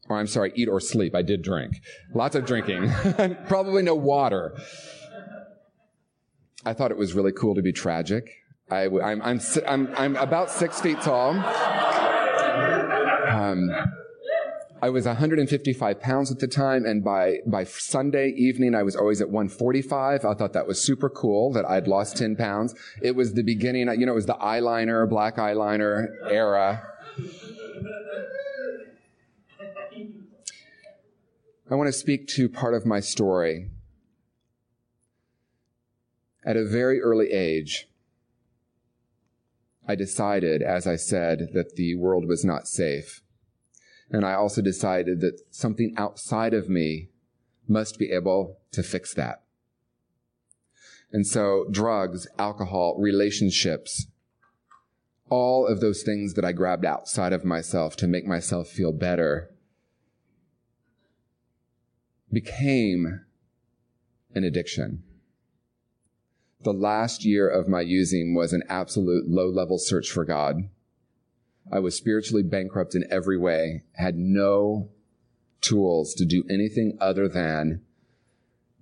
or 0.09 0.19
I'm 0.19 0.27
sorry, 0.27 0.53
eat 0.55 0.69
or 0.69 0.81
sleep. 0.81 1.15
I 1.15 1.23
did 1.23 1.43
drink. 1.43 1.81
Lots 2.15 2.37
of 2.37 2.45
drinking. 2.45 2.91
Probably 3.47 3.83
no 3.83 3.95
water. 3.95 4.57
I 6.65 6.73
thought 6.75 6.91
it 6.91 6.97
was 6.97 7.15
really 7.15 7.33
cool 7.33 7.55
to 7.55 7.63
be 7.63 7.73
tragic. 7.73 8.31
I, 8.71 8.85
am 8.85 9.21
I'm, 9.23 9.41
I'm, 9.67 9.95
I'm 9.97 10.17
about 10.17 10.51
six 10.51 10.81
feet 10.81 11.01
tall. 11.03 11.33
Um, 13.29 13.71
I 14.83 14.91
was 14.91 15.07
155 15.07 16.01
pounds 16.01 16.33
at 16.33 16.41
the 16.41 16.49
time, 16.49 16.85
and 16.85 17.05
by, 17.05 17.39
by 17.47 17.63
Sunday 17.63 18.31
evening, 18.31 18.75
I 18.75 18.83
was 18.83 18.97
always 18.97 19.21
at 19.21 19.31
145. 19.31 20.25
I 20.25 20.35
thought 20.35 20.53
that 20.55 20.67
was 20.67 20.83
super 20.83 21.09
cool 21.09 21.53
that 21.53 21.65
I'd 21.65 21.87
lost 21.87 22.17
10 22.17 22.35
pounds. 22.35 22.75
It 23.01 23.15
was 23.15 23.35
the 23.35 23.45
beginning, 23.45 23.89
you 24.01 24.07
know, 24.07 24.13
it 24.13 24.17
was 24.17 24.27
the 24.27 24.35
eyeliner, 24.35 25.09
black 25.09 25.37
eyeliner 25.37 26.09
era. 26.29 26.83
I 31.71 31.77
want 31.77 31.87
to 31.87 31.93
speak 31.93 32.27
to 32.31 32.49
part 32.49 32.75
of 32.75 32.85
my 32.85 32.99
story. 32.99 33.71
At 36.45 36.57
a 36.57 36.65
very 36.65 37.01
early 37.01 37.31
age, 37.31 37.87
I 39.87 39.95
decided, 39.95 40.61
as 40.61 40.89
I 40.89 40.97
said, 40.97 41.51
that 41.55 41.77
the 41.77 41.95
world 41.95 42.27
was 42.27 42.45
not 42.45 42.67
safe. 42.67 43.22
And 44.13 44.27
I 44.27 44.35
also 44.35 44.61
decided 44.61 45.21
that 45.23 45.41
something 45.51 45.95
outside 45.97 46.53
of 46.53 46.69
me 46.69 47.09
must 47.67 47.99
be 47.99 48.13
able 48.13 48.59
to 48.73 48.83
fix 48.83 49.15
that. 49.15 49.43
And 51.11 51.27
so 51.27 51.67
drugs, 51.71 52.27
alcohol, 52.39 52.97
relationships, 52.99 54.07
all 55.31 55.67
of 55.67 55.81
those 55.81 56.03
things 56.03 56.35
that 56.35 56.45
I 56.45 56.53
grabbed 56.53 56.85
outside 56.85 57.33
of 57.33 57.45
myself 57.45 57.97
to 57.97 58.07
make 58.07 58.27
myself 58.27 58.69
feel 58.69 58.93
better 58.93 59.51
became 62.31 63.25
an 64.35 64.45
addiction. 64.45 65.03
The 66.63 66.73
last 66.73 67.25
year 67.25 67.49
of 67.49 67.69
my 67.69 67.81
using 67.81 68.35
was 68.35 68.53
an 68.53 68.63
absolute 68.69 69.29
low 69.29 69.49
level 69.49 69.79
search 69.79 70.11
for 70.11 70.25
God. 70.25 70.69
I 71.73 71.79
was 71.79 71.97
spiritually 71.97 72.43
bankrupt 72.43 72.95
in 72.95 73.05
every 73.11 73.39
way, 73.39 73.83
had 73.95 74.17
no 74.17 74.91
tools 75.63 76.13
to 76.15 76.27
do 76.27 76.45
anything 76.51 76.99
other 77.01 77.29
than 77.29 77.81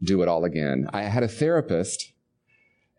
do 0.02 0.23
it 0.23 0.28
all 0.28 0.44
again. 0.44 0.88
I 0.92 1.02
had 1.02 1.23
a 1.23 1.28
therapist 1.28 2.12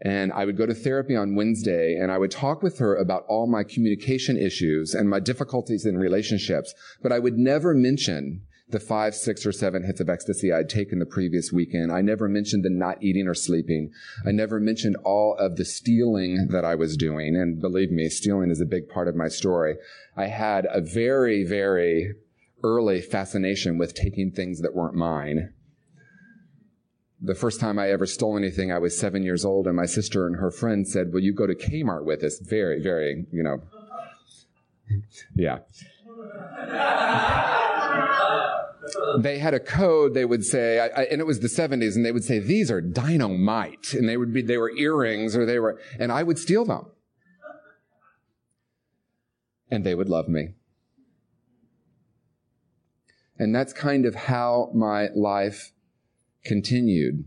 and 0.02 0.32
I 0.32 0.46
would 0.46 0.58
go 0.58 0.66
to 0.66 0.74
therapy 0.74 1.16
on 1.16 1.36
Wednesday 1.36 1.96
and 1.96 2.12
I 2.12 2.18
would 2.18 2.32
talk 2.32 2.64
with 2.64 2.80
her 2.80 2.96
about 2.96 3.26
all 3.28 3.48
my 3.48 3.64
communication 3.64 4.38
issues 4.38 4.94
and 4.94 5.10
my 5.10 5.20
difficulties 5.20 5.86
in 5.86 5.98
relationships, 5.98 6.74
but 7.02 7.12
I 7.12 7.20
would 7.20 7.38
never 7.38 7.74
mention 7.74 8.44
the 8.72 8.80
five, 8.80 9.16
six, 9.16 9.46
or 9.46 9.52
seven 9.52 9.84
hits 9.84 10.00
of 10.00 10.10
ecstasy 10.10 10.52
I'd 10.52 10.70
taken 10.70 11.00
the 11.00 11.06
previous 11.06 11.52
weekend. 11.52 11.92
I 11.92 12.02
never 12.02 12.28
mentioned 12.28 12.64
the 12.64 12.70
not 12.70 13.02
eating 13.02 13.28
or 13.28 13.34
sleeping. 13.34 13.92
I 14.26 14.32
never 14.32 14.60
mentioned 14.60 14.98
all 15.04 15.36
of 15.38 15.56
the 15.56 15.66
stealing 15.66 16.48
that 16.50 16.66
I 16.66 16.76
was 16.76 16.98
doing. 16.98 17.36
And 17.36 17.62
believe 17.62 17.92
me, 17.92 18.10
stealing 18.10 18.50
is 18.52 18.62
a 18.62 18.66
big 18.66 18.90
part 18.90 19.08
of 19.08 19.16
my 19.16 19.28
story. 19.28 19.76
I 20.16 20.28
had 20.28 20.68
a 20.70 20.82
very, 20.82 21.44
very 21.44 22.14
early 22.64 23.02
fascination 23.02 23.78
with 23.78 23.94
taking 23.94 24.32
things 24.32 24.62
that 24.62 24.76
weren't 24.76 24.96
mine. 24.96 25.54
The 27.24 27.36
first 27.36 27.60
time 27.60 27.78
I 27.78 27.92
ever 27.92 28.08
stole 28.08 28.36
anything, 28.36 28.72
I 28.72 28.80
was 28.80 28.98
seven 28.98 29.22
years 29.22 29.46
old, 29.46 29.68
and 29.68 29.76
my 29.76 29.86
sister 29.86 30.26
and 30.26 30.38
her 30.38 30.50
friend 30.50 30.88
said, 30.88 31.14
Will 31.14 31.20
you 31.20 31.34
go 31.34 31.46
to 31.46 31.54
Kmart 31.54 32.04
with 32.04 32.24
us? 32.24 32.40
Very, 32.40 32.82
very, 32.82 33.26
you 33.32 33.44
know. 33.44 33.62
yeah 35.36 35.60
they 39.20 39.38
had 39.38 39.54
a 39.54 39.60
code 39.60 40.14
they 40.14 40.26
would 40.26 40.44
say 40.44 40.80
I, 40.80 41.02
I, 41.02 41.04
and 41.06 41.22
it 41.22 41.26
was 41.26 41.40
the 41.40 41.48
70s 41.48 41.96
and 41.96 42.06
they 42.06 42.12
would 42.12 42.24
say 42.24 42.40
these 42.40 42.72
are 42.72 42.82
dynamite 42.82 43.94
and 43.94 44.08
they 44.10 44.18
would 44.18 44.34
be 44.34 44.42
they 44.42 44.58
were 44.58 44.76
earrings 44.76 45.36
or 45.36 45.46
they 45.46 45.60
were 45.60 45.80
and 46.00 46.12
i 46.12 46.24
would 46.24 46.40
steal 46.40 46.66
them. 46.66 46.88
And 49.74 49.86
they 49.86 49.96
would 49.96 50.10
love 50.10 50.28
me. 50.28 50.56
And 53.40 53.56
that's 53.56 53.72
kind 53.72 54.06
of 54.06 54.16
how 54.16 54.70
my 54.76 55.08
life 55.16 55.72
continued. 56.44 57.24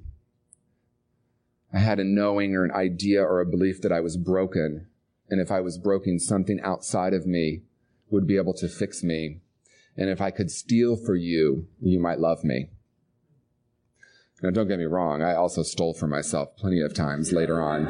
I 1.73 1.79
had 1.79 1.99
a 1.99 2.05
knowing 2.05 2.55
or 2.55 2.65
an 2.65 2.71
idea 2.71 3.23
or 3.23 3.41
a 3.41 3.47
belief 3.47 3.83
that 3.83 3.91
i 3.91 4.01
was 4.01 4.17
broken 4.17 4.87
and 5.29 5.41
if 5.41 5.51
i 5.51 5.61
was 5.61 5.77
broken 5.77 6.21
something 6.21 6.61
outside 6.61 7.13
of 7.13 7.27
me 7.27 7.63
would 8.11 8.27
be 8.29 8.37
able 8.37 8.55
to 8.55 8.69
fix 8.69 9.03
me 9.03 9.41
and 9.97 10.11
if 10.11 10.21
I 10.21 10.31
could 10.31 10.51
steal 10.51 10.97
for 10.97 11.15
you, 11.15 11.67
you 11.81 11.99
might 12.01 12.19
love 12.19 12.45
me. 12.45 12.71
Now, 14.43 14.51
don't 14.51 14.69
get 14.69 14.79
me 14.79 14.85
wrong, 14.85 15.23
I 15.23 15.35
also 15.35 15.63
stole 15.63 15.95
for 15.95 16.07
myself 16.07 16.57
plenty 16.57 16.81
of 16.81 16.93
times 16.93 17.33
later 17.33 17.63
on. 17.63 17.87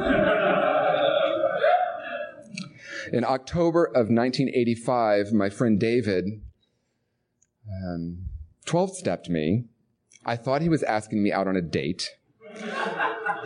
In 3.11 3.23
October 3.23 3.85
of 3.85 4.09
1985, 4.09 5.33
my 5.33 5.49
friend 5.49 5.79
David 5.79 6.41
um, 7.83 8.25
12 8.65 8.95
stepped 8.97 9.29
me. 9.29 9.65
I 10.25 10.35
thought 10.35 10.61
he 10.61 10.69
was 10.69 10.83
asking 10.83 11.21
me 11.21 11.31
out 11.31 11.47
on 11.47 11.55
a 11.55 11.61
date. 11.61 12.11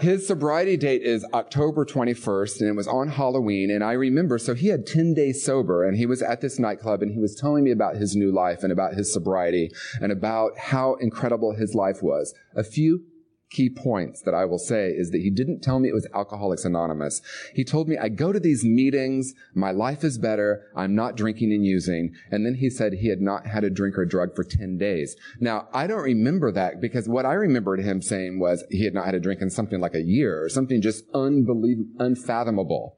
His 0.01 0.25
sobriety 0.25 0.77
date 0.77 1.01
is 1.01 1.25
October 1.33 1.83
21st, 1.83 2.61
and 2.61 2.69
it 2.69 2.75
was 2.75 2.87
on 2.87 3.09
Halloween. 3.09 3.69
And 3.69 3.83
I 3.83 3.91
remember, 3.91 4.37
so 4.37 4.53
he 4.53 4.69
had 4.69 4.85
10 4.85 5.13
days 5.13 5.43
sober, 5.43 5.83
and 5.83 5.97
he 5.97 6.05
was 6.05 6.21
at 6.21 6.39
this 6.39 6.57
nightclub, 6.57 7.01
and 7.01 7.11
he 7.11 7.19
was 7.19 7.35
telling 7.35 7.65
me 7.65 7.71
about 7.71 7.97
his 7.97 8.15
new 8.15 8.31
life 8.31 8.63
and 8.63 8.71
about 8.71 8.93
his 8.93 9.11
sobriety 9.11 9.71
and 9.99 10.11
about 10.11 10.57
how 10.57 10.95
incredible 10.95 11.53
his 11.53 11.75
life 11.75 12.01
was. 12.01 12.33
A 12.55 12.63
few 12.63 13.03
key 13.49 13.69
points 13.69 14.21
that 14.21 14.33
I 14.33 14.45
will 14.45 14.59
say 14.59 14.89
is 14.89 15.11
that 15.11 15.21
he 15.21 15.29
didn't 15.29 15.61
tell 15.61 15.79
me 15.79 15.89
it 15.89 15.93
was 15.93 16.07
Alcoholics 16.13 16.65
Anonymous. 16.65 17.21
He 17.53 17.63
told 17.63 17.87
me 17.87 17.97
I 17.97 18.09
go 18.09 18.31
to 18.31 18.39
these 18.39 18.63
meetings, 18.63 19.33
my 19.55 19.71
life 19.71 20.03
is 20.03 20.17
better, 20.17 20.67
I'm 20.75 20.95
not 20.95 21.17
drinking 21.17 21.51
and 21.51 21.65
using, 21.65 22.13
and 22.31 22.45
then 22.45 22.55
he 22.55 22.69
said 22.69 22.93
he 22.93 23.09
had 23.09 23.21
not 23.21 23.47
had 23.47 23.63
a 23.63 23.69
drink 23.69 23.97
or 23.97 24.05
drug 24.05 24.35
for 24.35 24.43
10 24.43 24.77
days. 24.77 25.15
Now, 25.39 25.67
I 25.73 25.87
don't 25.87 26.03
remember 26.03 26.51
that 26.51 26.79
because 26.79 27.09
what 27.09 27.25
I 27.25 27.33
remembered 27.33 27.79
him 27.79 28.01
saying 28.01 28.39
was 28.39 28.63
he 28.69 28.83
had 28.85 28.93
not 28.93 29.05
had 29.05 29.15
a 29.15 29.19
drink 29.19 29.41
in 29.41 29.49
something 29.49 29.79
like 29.79 29.95
a 29.95 30.03
year 30.03 30.43
or 30.43 30.49
something 30.49 30.81
just 30.81 31.03
unbelievable, 31.13 31.89
unfathomable. 31.99 32.97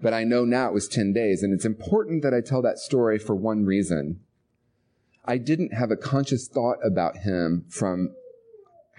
But 0.00 0.14
I 0.14 0.24
know 0.24 0.44
now 0.44 0.68
it 0.68 0.74
was 0.74 0.88
10 0.88 1.12
days, 1.12 1.42
and 1.42 1.52
it's 1.52 1.64
important 1.64 2.22
that 2.22 2.34
I 2.34 2.40
tell 2.40 2.62
that 2.62 2.78
story 2.78 3.18
for 3.18 3.36
one 3.36 3.64
reason. 3.64 4.20
I 5.24 5.38
didn't 5.38 5.74
have 5.74 5.92
a 5.92 5.96
conscious 5.96 6.48
thought 6.48 6.78
about 6.84 7.18
him 7.18 7.66
from 7.68 8.14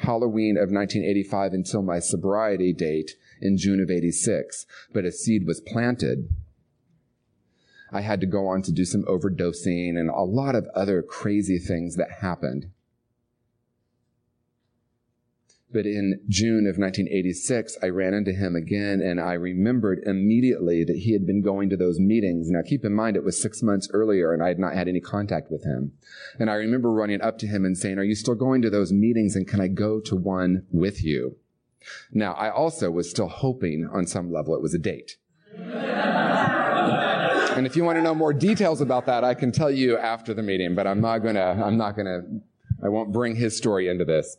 Halloween 0.04 0.58
of 0.58 0.70
1985 0.70 1.54
until 1.54 1.82
my 1.82 2.00
sobriety 2.00 2.74
date 2.74 3.12
in 3.42 3.58
June 3.58 3.82
of 3.82 3.90
86, 3.90 4.66
but 4.94 5.06
a 5.06 5.12
seed 5.12 5.46
was 5.46 5.62
planted. 5.62 6.30
I 7.92 8.02
had 8.02 8.20
to 8.22 8.28
go 8.28 8.48
on 8.48 8.62
to 8.64 8.72
do 8.72 8.86
some 8.86 9.04
overdosing 9.04 9.98
and 9.98 10.10
a 10.10 10.22
lot 10.22 10.56
of 10.56 10.68
other 10.76 11.02
crazy 11.02 11.60
things 11.60 11.96
that 11.96 12.20
happened. 12.22 12.72
But 15.74 15.88
in 15.88 16.22
June 16.30 16.68
of 16.68 16.78
1986, 16.78 17.80
I 17.82 17.88
ran 17.88 18.14
into 18.14 18.32
him 18.32 18.56
again 18.56 19.02
and 19.02 19.20
I 19.20 19.34
remembered 19.34 20.04
immediately 20.06 20.84
that 20.84 20.98
he 20.98 21.14
had 21.14 21.26
been 21.26 21.42
going 21.42 21.72
to 21.72 21.78
those 21.78 22.00
meetings. 22.00 22.52
Now 22.52 22.62
keep 22.62 22.86
in 22.86 22.94
mind 22.94 23.18
it 23.18 23.24
was 23.24 23.42
six 23.42 23.64
months 23.64 23.90
earlier 23.92 24.34
and 24.34 24.44
I 24.44 24.50
had 24.50 24.60
not 24.60 24.76
had 24.76 24.88
any 24.88 25.02
contact 25.02 25.50
with 25.50 25.64
him. 25.64 25.94
And 26.40 26.52
I 26.52 26.54
remember 26.54 26.92
running 26.92 27.22
up 27.22 27.40
to 27.40 27.48
him 27.48 27.66
and 27.66 27.76
saying, 27.76 27.98
are 27.98 28.04
you 28.04 28.14
still 28.14 28.36
going 28.36 28.62
to 28.62 28.70
those 28.70 28.94
meetings 28.94 29.36
and 29.36 29.48
can 29.48 29.60
I 29.60 29.68
go 29.68 30.00
to 30.02 30.16
one 30.16 30.68
with 30.72 31.04
you? 31.04 31.38
Now 32.12 32.34
I 32.34 32.52
also 32.52 32.92
was 32.92 33.10
still 33.10 33.28
hoping 33.28 33.90
on 33.92 34.06
some 34.06 34.32
level 34.32 34.54
it 34.54 34.62
was 34.62 34.76
a 34.76 34.80
date. 34.80 35.18
and 37.56 37.66
if 37.66 37.76
you 37.76 37.84
want 37.84 37.98
to 37.98 38.02
know 38.04 38.16
more 38.16 38.34
details 38.34 38.80
about 38.80 39.08
that, 39.08 39.24
I 39.24 39.34
can 39.34 39.52
tell 39.52 39.72
you 39.72 39.98
after 39.98 40.36
the 40.36 40.44
meeting, 40.44 40.76
but 40.76 40.86
I'm 40.86 41.02
not 41.02 41.20
gonna, 41.20 41.64
I'm 41.64 41.78
not 41.78 41.96
gonna, 41.96 42.22
I 42.84 42.90
won't 42.90 43.12
bring 43.12 43.36
his 43.36 43.58
story 43.58 43.88
into 43.88 44.06
this. 44.06 44.38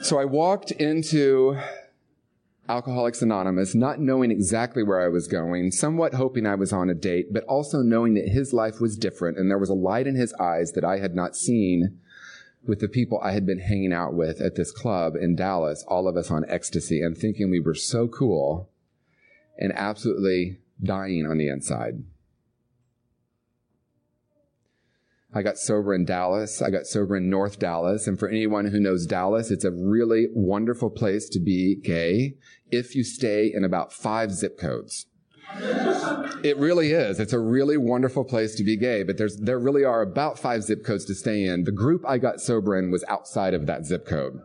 So 0.00 0.18
I 0.18 0.24
walked 0.24 0.70
into 0.70 1.58
Alcoholics 2.68 3.20
Anonymous, 3.20 3.74
not 3.74 3.98
knowing 3.98 4.30
exactly 4.30 4.82
where 4.82 5.00
I 5.00 5.08
was 5.08 5.26
going, 5.26 5.70
somewhat 5.72 6.14
hoping 6.14 6.46
I 6.46 6.54
was 6.54 6.72
on 6.72 6.88
a 6.88 6.94
date, 6.94 7.32
but 7.32 7.44
also 7.44 7.82
knowing 7.82 8.14
that 8.14 8.28
his 8.28 8.52
life 8.52 8.80
was 8.80 8.96
different 8.96 9.38
and 9.38 9.50
there 9.50 9.58
was 9.58 9.70
a 9.70 9.74
light 9.74 10.06
in 10.06 10.14
his 10.14 10.32
eyes 10.34 10.72
that 10.72 10.84
I 10.84 10.98
had 10.98 11.14
not 11.14 11.34
seen 11.34 11.98
with 12.66 12.80
the 12.80 12.88
people 12.88 13.18
I 13.20 13.32
had 13.32 13.46
been 13.46 13.58
hanging 13.58 13.92
out 13.92 14.14
with 14.14 14.40
at 14.40 14.54
this 14.54 14.70
club 14.70 15.14
in 15.16 15.34
Dallas, 15.34 15.84
all 15.88 16.06
of 16.06 16.16
us 16.16 16.30
on 16.30 16.44
ecstasy 16.48 17.00
and 17.00 17.16
thinking 17.16 17.50
we 17.50 17.60
were 17.60 17.74
so 17.74 18.06
cool 18.06 18.68
and 19.58 19.72
absolutely 19.74 20.58
dying 20.82 21.26
on 21.26 21.38
the 21.38 21.48
inside. 21.48 22.04
I 25.34 25.42
got 25.42 25.58
sober 25.58 25.94
in 25.94 26.06
Dallas. 26.06 26.62
I 26.62 26.70
got 26.70 26.86
sober 26.86 27.16
in 27.16 27.28
North 27.28 27.58
Dallas. 27.58 28.06
And 28.06 28.18
for 28.18 28.28
anyone 28.28 28.66
who 28.66 28.80
knows 28.80 29.06
Dallas, 29.06 29.50
it's 29.50 29.64
a 29.64 29.70
really 29.70 30.28
wonderful 30.32 30.88
place 30.88 31.28
to 31.30 31.40
be 31.40 31.76
gay 31.76 32.34
if 32.70 32.94
you 32.94 33.04
stay 33.04 33.50
in 33.52 33.62
about 33.62 33.92
five 33.92 34.32
zip 34.32 34.58
codes. 34.58 35.06
It 36.42 36.56
really 36.56 36.92
is. 36.92 37.20
It's 37.20 37.32
a 37.32 37.38
really 37.38 37.76
wonderful 37.76 38.24
place 38.24 38.54
to 38.56 38.64
be 38.64 38.76
gay, 38.76 39.02
but 39.02 39.18
there's, 39.18 39.36
there 39.36 39.58
really 39.58 39.84
are 39.84 40.02
about 40.02 40.38
five 40.38 40.62
zip 40.62 40.84
codes 40.84 41.04
to 41.06 41.14
stay 41.14 41.44
in. 41.44 41.64
The 41.64 41.72
group 41.72 42.04
I 42.06 42.18
got 42.18 42.40
sober 42.40 42.78
in 42.78 42.90
was 42.90 43.04
outside 43.08 43.54
of 43.54 43.66
that 43.66 43.84
zip 43.84 44.06
code. 44.06 44.40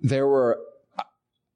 There 0.00 0.26
were 0.26 0.58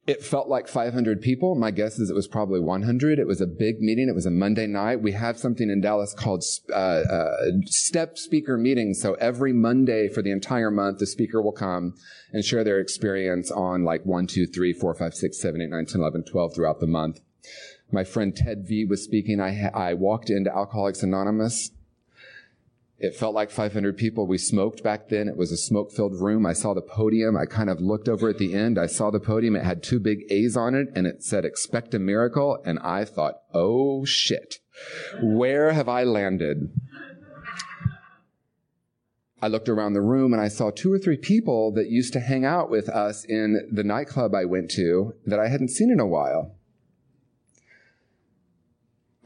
it 0.06 0.24
felt 0.24 0.48
like 0.48 0.66
500 0.66 1.20
people. 1.20 1.54
My 1.54 1.70
guess 1.70 1.98
is 1.98 2.10
it 2.10 2.14
was 2.14 2.26
probably 2.26 2.58
100. 2.58 3.20
It 3.20 3.26
was 3.26 3.40
a 3.40 3.46
big 3.46 3.80
meeting. 3.80 4.08
It 4.08 4.14
was 4.14 4.26
a 4.26 4.32
Monday 4.32 4.66
night. 4.66 5.00
We 5.00 5.12
have 5.12 5.38
something 5.38 5.70
in 5.70 5.80
Dallas 5.80 6.12
called 6.12 6.42
uh, 6.70 6.74
uh, 6.74 7.36
step 7.66 8.18
speaker 8.18 8.58
meetings. 8.58 9.00
So 9.00 9.14
every 9.14 9.52
Monday 9.52 10.08
for 10.08 10.20
the 10.20 10.32
entire 10.32 10.72
month, 10.72 10.98
the 10.98 11.06
speaker 11.06 11.40
will 11.40 11.52
come 11.52 11.94
and 12.32 12.44
share 12.44 12.64
their 12.64 12.80
experience 12.80 13.52
on 13.52 13.84
like 13.84 14.04
1, 14.04 14.26
2, 14.26 14.46
3, 14.48 14.72
4, 14.72 14.94
5, 14.94 15.14
6, 15.14 15.40
7, 15.40 15.60
8, 15.60 15.70
9, 15.70 15.86
10, 15.86 16.00
11, 16.00 16.24
12 16.24 16.54
throughout 16.54 16.80
the 16.80 16.86
month. 16.88 17.20
My 17.92 18.02
friend 18.02 18.34
Ted 18.34 18.64
V 18.66 18.84
was 18.84 19.04
speaking. 19.04 19.40
I, 19.40 19.70
I 19.72 19.94
walked 19.94 20.30
into 20.30 20.52
Alcoholics 20.52 21.02
Anonymous 21.02 21.70
it 23.02 23.16
felt 23.16 23.34
like 23.34 23.50
500 23.50 23.96
people. 23.96 24.28
We 24.28 24.38
smoked 24.38 24.84
back 24.84 25.08
then. 25.08 25.26
It 25.26 25.36
was 25.36 25.50
a 25.50 25.56
smoke 25.56 25.90
filled 25.90 26.20
room. 26.20 26.46
I 26.46 26.52
saw 26.52 26.72
the 26.72 26.80
podium. 26.80 27.36
I 27.36 27.46
kind 27.46 27.68
of 27.68 27.80
looked 27.80 28.08
over 28.08 28.28
at 28.28 28.38
the 28.38 28.54
end. 28.54 28.78
I 28.78 28.86
saw 28.86 29.10
the 29.10 29.18
podium. 29.18 29.56
It 29.56 29.64
had 29.64 29.82
two 29.82 29.98
big 29.98 30.20
A's 30.30 30.56
on 30.56 30.76
it 30.76 30.86
and 30.94 31.04
it 31.04 31.24
said 31.24 31.44
expect 31.44 31.94
a 31.94 31.98
miracle. 31.98 32.62
And 32.64 32.78
I 32.78 33.04
thought, 33.04 33.40
oh 33.52 34.04
shit, 34.04 34.60
where 35.20 35.72
have 35.72 35.88
I 35.88 36.04
landed? 36.04 36.70
I 39.42 39.48
looked 39.48 39.68
around 39.68 39.94
the 39.94 40.00
room 40.00 40.32
and 40.32 40.40
I 40.40 40.46
saw 40.46 40.70
two 40.70 40.92
or 40.92 40.98
three 41.00 41.16
people 41.16 41.72
that 41.72 41.90
used 41.90 42.12
to 42.12 42.20
hang 42.20 42.44
out 42.44 42.70
with 42.70 42.88
us 42.88 43.24
in 43.24 43.68
the 43.68 43.82
nightclub 43.82 44.32
I 44.32 44.44
went 44.44 44.70
to 44.72 45.14
that 45.26 45.40
I 45.40 45.48
hadn't 45.48 45.70
seen 45.70 45.90
in 45.90 45.98
a 45.98 46.06
while. 46.06 46.54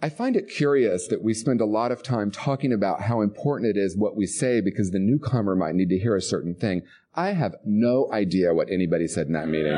I 0.06 0.08
find 0.08 0.36
it 0.36 0.48
curious 0.48 1.08
that 1.08 1.20
we 1.20 1.34
spend 1.34 1.60
a 1.60 1.66
lot 1.66 1.90
of 1.90 2.00
time 2.00 2.30
talking 2.30 2.72
about 2.72 3.00
how 3.00 3.22
important 3.22 3.76
it 3.76 3.76
is 3.76 3.96
what 3.96 4.14
we 4.14 4.24
say 4.24 4.60
because 4.60 4.92
the 4.92 5.00
newcomer 5.00 5.56
might 5.56 5.74
need 5.74 5.88
to 5.88 5.98
hear 5.98 6.14
a 6.14 6.22
certain 6.22 6.54
thing. 6.54 6.82
I 7.16 7.32
have 7.32 7.56
no 7.64 8.08
idea 8.12 8.54
what 8.54 8.70
anybody 8.70 9.08
said 9.08 9.26
in 9.26 9.32
that 9.32 9.48
meeting. 9.48 9.76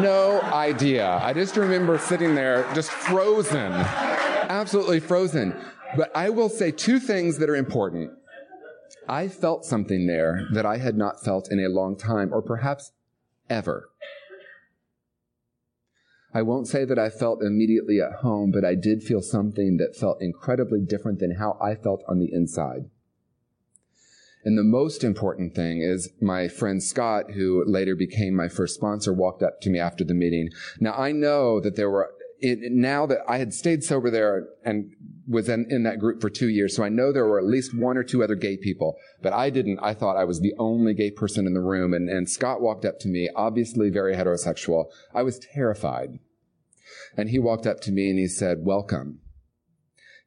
No 0.00 0.40
idea. 0.40 1.06
I 1.22 1.34
just 1.34 1.54
remember 1.58 1.98
sitting 1.98 2.34
there 2.34 2.66
just 2.74 2.90
frozen, 2.90 3.72
absolutely 3.72 5.00
frozen. 5.00 5.54
But 5.98 6.16
I 6.16 6.30
will 6.30 6.48
say 6.48 6.70
two 6.70 6.98
things 6.98 7.36
that 7.36 7.50
are 7.50 7.56
important. 7.56 8.12
I 9.06 9.28
felt 9.28 9.66
something 9.66 10.06
there 10.06 10.48
that 10.54 10.64
I 10.64 10.78
had 10.78 10.96
not 10.96 11.22
felt 11.22 11.52
in 11.52 11.62
a 11.62 11.68
long 11.68 11.94
time 11.94 12.32
or 12.32 12.40
perhaps 12.40 12.92
ever. 13.50 13.87
I 16.34 16.42
won't 16.42 16.68
say 16.68 16.84
that 16.84 16.98
I 16.98 17.08
felt 17.08 17.42
immediately 17.42 18.00
at 18.00 18.20
home, 18.20 18.50
but 18.50 18.64
I 18.64 18.74
did 18.74 19.02
feel 19.02 19.22
something 19.22 19.78
that 19.78 19.96
felt 19.96 20.20
incredibly 20.20 20.80
different 20.80 21.20
than 21.20 21.36
how 21.36 21.56
I 21.60 21.74
felt 21.74 22.02
on 22.06 22.18
the 22.18 22.32
inside. 22.32 22.90
And 24.44 24.56
the 24.56 24.62
most 24.62 25.02
important 25.04 25.54
thing 25.54 25.82
is 25.82 26.10
my 26.20 26.48
friend 26.48 26.82
Scott, 26.82 27.32
who 27.32 27.64
later 27.66 27.96
became 27.96 28.34
my 28.34 28.48
first 28.48 28.74
sponsor, 28.74 29.12
walked 29.12 29.42
up 29.42 29.60
to 29.62 29.70
me 29.70 29.78
after 29.78 30.04
the 30.04 30.14
meeting. 30.14 30.50
Now 30.80 30.92
I 30.92 31.12
know 31.12 31.60
that 31.60 31.76
there 31.76 31.90
were, 31.90 32.10
it, 32.38 32.72
now 32.72 33.04
that 33.06 33.18
I 33.28 33.38
had 33.38 33.52
stayed 33.52 33.82
sober 33.82 34.10
there 34.10 34.46
and 34.64 34.92
was 35.26 35.48
in, 35.48 35.66
in 35.70 35.82
that 35.82 35.98
group 35.98 36.20
for 36.20 36.30
two 36.30 36.48
years, 36.48 36.76
so 36.76 36.84
I 36.84 36.88
know 36.88 37.12
there 37.12 37.26
were 37.26 37.38
at 37.38 37.44
least 37.44 37.76
one 37.76 37.96
or 37.96 38.04
two 38.04 38.22
other 38.22 38.36
gay 38.36 38.56
people, 38.56 38.96
but 39.22 39.32
I 39.32 39.50
didn't. 39.50 39.80
I 39.82 39.92
thought 39.92 40.16
I 40.16 40.24
was 40.24 40.40
the 40.40 40.54
only 40.58 40.94
gay 40.94 41.10
person 41.10 41.46
in 41.46 41.52
the 41.52 41.60
room, 41.60 41.92
and, 41.92 42.08
and 42.08 42.30
Scott 42.30 42.60
walked 42.60 42.84
up 42.84 43.00
to 43.00 43.08
me, 43.08 43.28
obviously 43.34 43.90
very 43.90 44.14
heterosexual. 44.14 44.86
I 45.12 45.22
was 45.22 45.38
terrified. 45.38 46.20
And 47.16 47.30
he 47.30 47.38
walked 47.38 47.66
up 47.66 47.80
to 47.80 47.92
me 47.92 48.10
and 48.10 48.18
he 48.18 48.28
said, 48.28 48.64
welcome. 48.64 49.20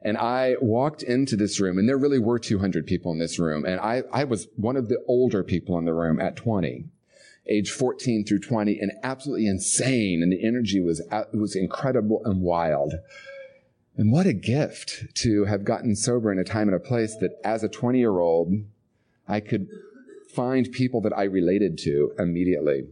And 0.03 0.19
I 0.19 0.57
walked 0.61 1.03
into 1.03 1.35
this 1.35 1.59
room, 1.61 1.79
and 1.79 1.89
there 1.89 1.97
really 1.97 2.19
were 2.19 2.39
200 2.39 2.87
people 2.87 3.11
in 3.13 3.19
this 3.19 3.39
room, 3.39 3.65
and 3.65 3.81
I, 3.81 4.03
I 4.13 4.25
was 4.25 4.49
one 4.57 4.77
of 4.77 4.89
the 4.89 5.03
older 5.09 5.43
people 5.43 5.79
in 5.79 5.85
the 5.85 5.95
room 5.95 6.21
at 6.21 6.37
20 6.37 6.87
age 7.47 7.71
14 7.71 8.25
through 8.25 8.39
20 8.39 8.79
and 8.81 8.93
absolutely 9.03 9.47
insane 9.47 10.23
and 10.23 10.33
the 10.33 10.47
energy 10.47 10.81
was 10.81 11.01
it 11.01 11.37
was 11.37 11.55
incredible 11.55 12.23
and 12.25 12.41
wild 12.41 12.95
and 13.97 14.11
what 14.11 14.27
a 14.27 14.33
gift 14.33 15.15
to 15.15 15.45
have 15.45 15.65
gotten 15.65 15.95
sober 15.95 16.33
in 16.33 16.39
a 16.39 16.45
time 16.45 16.69
and 16.69 16.77
a 16.77 16.81
place 16.81 17.17
that 17.17 17.39
as 17.45 17.63
a 17.63 17.69
20 17.69 17.99
year 17.99 18.19
old, 18.19 18.53
I 19.29 19.41
could 19.41 19.69
find 20.35 20.71
people 20.73 21.01
that 21.03 21.17
I 21.17 21.25
related 21.25 21.79
to 21.79 22.13
immediately. 22.19 22.85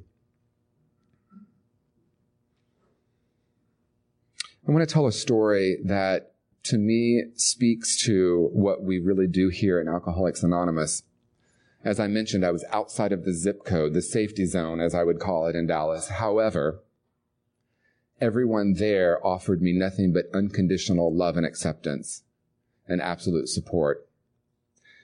I 4.67 4.71
want 4.71 4.89
to 4.89 4.93
tell 4.93 5.09
a 5.09 5.13
story 5.13 5.79
that 5.85 6.35
to 6.65 6.79
me 6.79 7.25
speaks 7.35 8.01
to 8.05 8.49
what 8.53 8.85
we 8.85 9.01
really 9.01 9.27
do 9.27 9.49
here 9.49 9.81
in 9.81 9.89
Alcoholics 9.89 10.45
Anonymous. 10.45 11.03
As 11.85 11.99
I 11.99 12.07
mentioned, 12.07 12.47
I 12.47 12.53
was 12.53 12.65
outside 12.71 13.11
of 13.13 13.25
the 13.25 13.33
zip 13.33 13.65
code, 13.65 13.93
the 13.93 14.03
safety 14.03 14.47
zone, 14.47 14.81
as 14.81 14.95
I 14.95 15.03
would 15.03 15.19
call 15.19 15.49
it 15.49 15.57
in 15.57 15.67
Dallas. 15.67 16.09
However, 16.09 16.81
everyone 18.23 18.75
there 18.75 19.19
offered 19.27 19.61
me 19.61 19.73
nothing 19.73 20.13
but 20.13 20.31
unconditional 20.33 21.15
love 21.15 21.37
and 21.37 21.45
acceptance 21.45 22.23
and 22.87 23.03
absolute 23.03 23.49
support. 23.49 24.09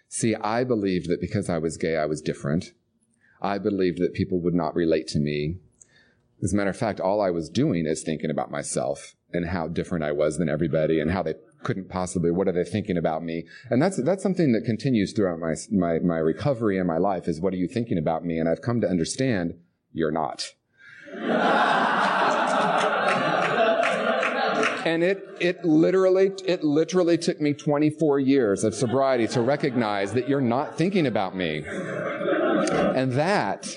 See, 0.08 0.36
I 0.36 0.62
believed 0.62 1.08
that 1.08 1.20
because 1.20 1.50
I 1.50 1.58
was 1.58 1.76
gay, 1.76 1.96
I 1.96 2.06
was 2.06 2.22
different. 2.22 2.72
I 3.42 3.58
believed 3.58 3.98
that 3.98 4.14
people 4.14 4.40
would 4.40 4.54
not 4.54 4.74
relate 4.74 5.08
to 5.08 5.18
me. 5.18 5.56
As 6.42 6.52
a 6.52 6.56
matter 6.56 6.70
of 6.70 6.76
fact, 6.76 7.00
all 7.00 7.20
I 7.20 7.30
was 7.30 7.50
doing 7.50 7.86
is 7.86 8.02
thinking 8.02 8.30
about 8.30 8.52
myself 8.52 9.16
and 9.32 9.46
how 9.46 9.66
different 9.66 10.04
I 10.04 10.12
was 10.12 10.38
than 10.38 10.48
everybody 10.48 11.00
and 11.00 11.10
how 11.10 11.24
they 11.24 11.34
couldn't 11.64 11.88
possibly, 11.88 12.30
what 12.30 12.46
are 12.46 12.52
they 12.52 12.64
thinking 12.64 12.96
about 12.96 13.24
me? 13.24 13.46
And 13.68 13.82
that's, 13.82 14.00
that's 14.02 14.22
something 14.22 14.52
that 14.52 14.64
continues 14.64 15.12
throughout 15.12 15.40
my, 15.40 15.54
my, 15.72 15.98
my 15.98 16.18
recovery 16.18 16.78
and 16.78 16.86
my 16.86 16.98
life 16.98 17.26
is 17.26 17.40
what 17.40 17.52
are 17.52 17.58
you 17.58 17.66
thinking 17.66 17.98
about 17.98 18.24
me? 18.24 18.38
And 18.38 18.48
I've 18.48 18.62
come 18.62 18.80
to 18.80 18.88
understand 18.88 19.58
you're 19.92 20.12
not. 20.12 20.52
And 24.84 25.02
it, 25.02 25.24
it 25.40 25.64
literally, 25.64 26.32
it 26.44 26.62
literally 26.62 27.18
took 27.18 27.40
me 27.40 27.52
24 27.52 28.20
years 28.20 28.64
of 28.64 28.74
sobriety 28.74 29.26
to 29.28 29.40
recognize 29.40 30.12
that 30.12 30.28
you're 30.28 30.40
not 30.40 30.76
thinking 30.76 31.06
about 31.06 31.36
me. 31.36 31.64
And 31.66 33.12
that 33.12 33.68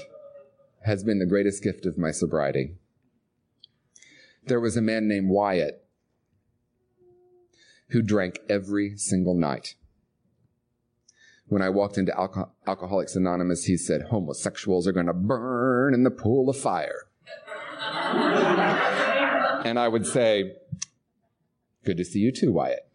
has 0.83 1.03
been 1.03 1.19
the 1.19 1.25
greatest 1.25 1.63
gift 1.63 1.85
of 1.85 1.97
my 1.97 2.11
sobriety. 2.11 2.75
There 4.45 4.59
was 4.59 4.75
a 4.75 4.81
man 4.81 5.07
named 5.07 5.29
Wyatt 5.29 5.85
who 7.89 8.01
drank 8.01 8.39
every 8.49 8.97
single 8.97 9.35
night. 9.35 9.75
When 11.47 11.61
I 11.61 11.69
walked 11.69 11.97
into 11.97 12.13
Alco- 12.13 12.49
Alcoholics 12.65 13.15
Anonymous, 13.15 13.65
he 13.65 13.75
said, 13.75 14.03
homosexuals 14.03 14.87
are 14.87 14.93
going 14.93 15.07
to 15.07 15.13
burn 15.13 15.93
in 15.93 16.03
the 16.03 16.11
pool 16.11 16.49
of 16.49 16.57
fire. 16.57 17.07
and 19.65 19.77
I 19.77 19.87
would 19.87 20.07
say, 20.07 20.53
good 21.83 21.97
to 21.97 22.05
see 22.05 22.19
you 22.19 22.31
too, 22.31 22.51
Wyatt. 22.51 22.87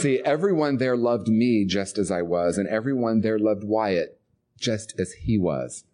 see, 0.00 0.20
everyone 0.24 0.76
there 0.78 0.96
loved 0.96 1.28
me 1.28 1.64
just 1.64 1.98
as 1.98 2.10
I 2.10 2.22
was, 2.22 2.58
and 2.58 2.68
everyone 2.68 3.20
there 3.20 3.38
loved 3.38 3.64
Wyatt 3.64 4.20
just 4.58 4.94
as 4.98 5.12
he 5.12 5.38
was. 5.38 5.84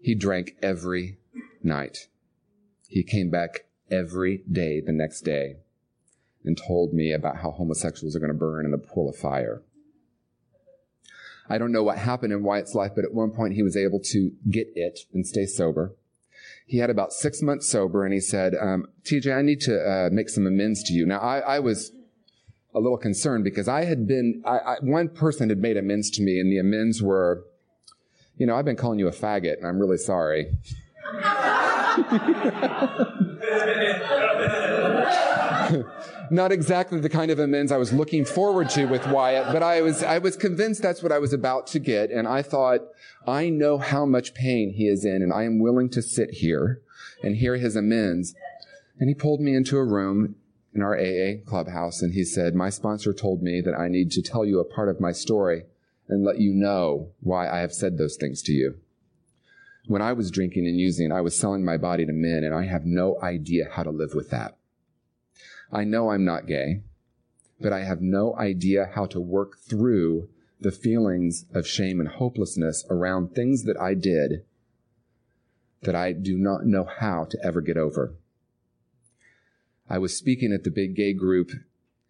He 0.00 0.14
drank 0.14 0.56
every 0.62 1.18
night. 1.62 2.08
He 2.88 3.02
came 3.02 3.30
back 3.30 3.66
every 3.90 4.42
day 4.50 4.80
the 4.80 4.92
next 4.92 5.22
day 5.22 5.56
and 6.44 6.56
told 6.56 6.94
me 6.94 7.12
about 7.12 7.36
how 7.36 7.50
homosexuals 7.50 8.16
are 8.16 8.20
going 8.20 8.32
to 8.32 8.38
burn 8.38 8.64
in 8.64 8.70
the 8.70 8.78
pool 8.78 9.10
of 9.10 9.16
fire. 9.16 9.62
I 11.48 11.58
don't 11.58 11.72
know 11.72 11.82
what 11.82 11.98
happened 11.98 12.32
in 12.32 12.42
Wyatt's 12.42 12.74
life, 12.74 12.92
but 12.94 13.04
at 13.04 13.12
one 13.12 13.32
point 13.32 13.54
he 13.54 13.62
was 13.62 13.76
able 13.76 14.00
to 14.00 14.32
get 14.48 14.68
it 14.74 15.00
and 15.12 15.26
stay 15.26 15.46
sober. 15.46 15.96
He 16.70 16.78
had 16.78 16.88
about 16.88 17.12
six 17.12 17.42
months 17.42 17.68
sober 17.68 18.04
and 18.04 18.14
he 18.14 18.20
said, 18.20 18.54
um, 18.54 18.86
TJ, 19.02 19.36
I 19.36 19.42
need 19.42 19.60
to 19.62 19.76
uh, 19.76 20.08
make 20.12 20.28
some 20.28 20.46
amends 20.46 20.84
to 20.84 20.92
you. 20.92 21.04
Now, 21.04 21.18
I, 21.18 21.40
I, 21.40 21.58
was 21.58 21.90
a 22.72 22.78
little 22.78 22.96
concerned 22.96 23.42
because 23.42 23.66
I 23.66 23.86
had 23.86 24.06
been, 24.06 24.40
I, 24.46 24.58
I, 24.58 24.76
one 24.80 25.08
person 25.08 25.48
had 25.48 25.58
made 25.58 25.76
amends 25.76 26.10
to 26.10 26.22
me 26.22 26.38
and 26.38 26.48
the 26.48 26.58
amends 26.58 27.02
were, 27.02 27.42
you 28.36 28.46
know, 28.46 28.54
I've 28.54 28.64
been 28.64 28.76
calling 28.76 29.00
you 29.00 29.08
a 29.08 29.10
faggot 29.10 29.58
and 29.58 29.66
I'm 29.66 29.80
really 29.80 29.96
sorry. 29.96 30.52
Not 36.30 36.52
exactly 36.52 37.00
the 37.00 37.08
kind 37.08 37.30
of 37.30 37.38
amends 37.38 37.72
I 37.72 37.76
was 37.76 37.92
looking 37.92 38.24
forward 38.24 38.68
to 38.70 38.86
with 38.86 39.06
Wyatt, 39.06 39.52
but 39.52 39.62
I 39.62 39.82
was, 39.82 40.02
I 40.02 40.18
was 40.18 40.36
convinced 40.36 40.82
that's 40.82 41.02
what 41.02 41.12
I 41.12 41.18
was 41.18 41.32
about 41.32 41.66
to 41.68 41.78
get. 41.78 42.10
And 42.10 42.26
I 42.28 42.42
thought, 42.42 42.80
I 43.26 43.48
know 43.48 43.78
how 43.78 44.06
much 44.06 44.34
pain 44.34 44.72
he 44.72 44.86
is 44.88 45.04
in 45.04 45.22
and 45.22 45.32
I 45.32 45.44
am 45.44 45.58
willing 45.58 45.88
to 45.90 46.02
sit 46.02 46.30
here 46.34 46.80
and 47.22 47.36
hear 47.36 47.56
his 47.56 47.76
amends. 47.76 48.34
And 48.98 49.08
he 49.08 49.14
pulled 49.14 49.40
me 49.40 49.54
into 49.54 49.76
a 49.76 49.84
room 49.84 50.36
in 50.74 50.82
our 50.82 50.96
AA 50.96 51.42
clubhouse 51.44 52.02
and 52.02 52.14
he 52.14 52.24
said, 52.24 52.54
my 52.54 52.70
sponsor 52.70 53.12
told 53.12 53.42
me 53.42 53.60
that 53.60 53.74
I 53.74 53.88
need 53.88 54.10
to 54.12 54.22
tell 54.22 54.44
you 54.44 54.60
a 54.60 54.64
part 54.64 54.88
of 54.88 55.00
my 55.00 55.12
story 55.12 55.64
and 56.08 56.24
let 56.24 56.38
you 56.38 56.52
know 56.52 57.10
why 57.20 57.48
I 57.48 57.60
have 57.60 57.72
said 57.72 57.98
those 57.98 58.16
things 58.16 58.42
to 58.42 58.52
you. 58.52 58.76
When 59.86 60.02
I 60.02 60.12
was 60.12 60.30
drinking 60.30 60.66
and 60.66 60.78
using, 60.78 61.10
I 61.10 61.20
was 61.20 61.36
selling 61.36 61.64
my 61.64 61.76
body 61.76 62.06
to 62.06 62.12
men 62.12 62.44
and 62.44 62.54
I 62.54 62.66
have 62.66 62.84
no 62.84 63.20
idea 63.22 63.68
how 63.72 63.82
to 63.82 63.90
live 63.90 64.14
with 64.14 64.30
that. 64.30 64.56
I 65.72 65.84
know 65.84 66.10
I'm 66.10 66.24
not 66.24 66.46
gay, 66.46 66.82
but 67.60 67.72
I 67.72 67.80
have 67.80 68.00
no 68.00 68.34
idea 68.36 68.90
how 68.94 69.06
to 69.06 69.20
work 69.20 69.58
through 69.58 70.28
the 70.60 70.72
feelings 70.72 71.46
of 71.54 71.66
shame 71.66 72.00
and 72.00 72.08
hopelessness 72.08 72.84
around 72.90 73.34
things 73.34 73.64
that 73.64 73.80
I 73.80 73.94
did 73.94 74.44
that 75.82 75.94
I 75.94 76.12
do 76.12 76.36
not 76.36 76.66
know 76.66 76.84
how 76.84 77.24
to 77.24 77.38
ever 77.42 77.60
get 77.60 77.76
over. 77.76 78.14
I 79.88 79.98
was 79.98 80.16
speaking 80.16 80.52
at 80.52 80.64
the 80.64 80.70
big 80.70 80.94
gay 80.94 81.12
group 81.12 81.50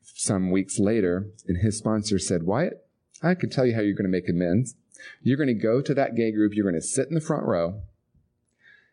some 0.03 0.51
weeks 0.51 0.79
later, 0.79 1.31
and 1.47 1.59
his 1.59 1.79
sponsor 1.79 2.19
said, 2.19 2.43
Wyatt, 2.43 2.85
I 3.23 3.35
can 3.35 3.51
tell 3.51 3.65
you 3.65 3.75
how 3.75 3.81
you're 3.81 3.95
going 3.95 4.11
to 4.11 4.11
make 4.11 4.29
amends. 4.29 4.75
You're 5.23 5.37
going 5.37 5.47
to 5.47 5.55
go 5.55 5.81
to 5.81 5.95
that 5.95 6.15
gay 6.15 6.33
group, 6.33 6.53
you're 6.55 6.69
going 6.69 6.81
to 6.81 6.87
sit 6.87 7.09
in 7.09 7.15
the 7.15 7.21
front 7.21 7.47
row, 7.47 7.81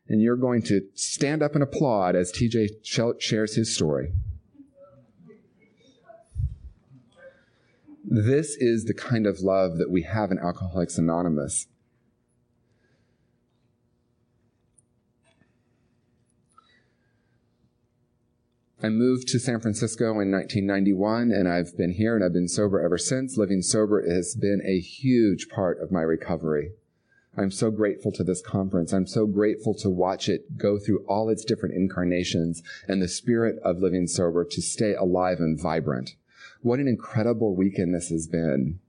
and 0.07 0.21
you're 0.21 0.37
going 0.37 0.61
to 0.63 0.81
stand 0.93 1.41
up 1.41 1.53
and 1.53 1.63
applaud 1.63 2.15
as 2.15 2.31
TJ 2.31 2.85
shares 3.19 3.55
his 3.55 3.73
story. 3.73 4.13
This 8.09 8.55
is 8.55 8.85
the 8.85 8.93
kind 8.93 9.27
of 9.27 9.41
love 9.41 9.77
that 9.79 9.91
we 9.91 10.03
have 10.03 10.31
in 10.31 10.39
Alcoholics 10.39 10.97
Anonymous. 10.97 11.67
I 18.81 18.87
moved 18.87 19.27
to 19.27 19.39
San 19.39 19.59
Francisco 19.59 20.21
in 20.21 20.31
1991 20.31 21.31
and 21.33 21.49
I've 21.49 21.75
been 21.75 21.91
here 21.91 22.15
and 22.15 22.23
I've 22.23 22.31
been 22.31 22.47
sober 22.47 22.79
ever 22.79 22.97
since. 22.97 23.35
Living 23.35 23.61
sober 23.61 24.01
has 24.07 24.35
been 24.35 24.61
a 24.65 24.79
huge 24.79 25.49
part 25.49 25.81
of 25.81 25.91
my 25.91 26.01
recovery. 26.01 26.71
I'm 27.35 27.51
so 27.51 27.71
grateful 27.71 28.13
to 28.13 28.23
this 28.23 28.41
conference. 28.41 28.93
I'm 28.93 29.05
so 29.05 29.25
grateful 29.25 29.73
to 29.79 29.89
watch 29.89 30.29
it 30.29 30.57
go 30.57 30.79
through 30.79 31.03
all 31.09 31.27
its 31.27 31.43
different 31.43 31.75
incarnations 31.75 32.63
and 32.87 33.01
the 33.01 33.09
spirit 33.09 33.57
of 33.65 33.79
living 33.79 34.07
sober 34.07 34.45
to 34.45 34.61
stay 34.61 34.93
alive 34.93 35.39
and 35.39 35.59
vibrant. 35.59 36.11
What 36.61 36.79
an 36.79 36.87
incredible 36.87 37.55
weekend 37.55 37.93
this 37.93 38.09
has 38.09 38.27
been. 38.27 38.79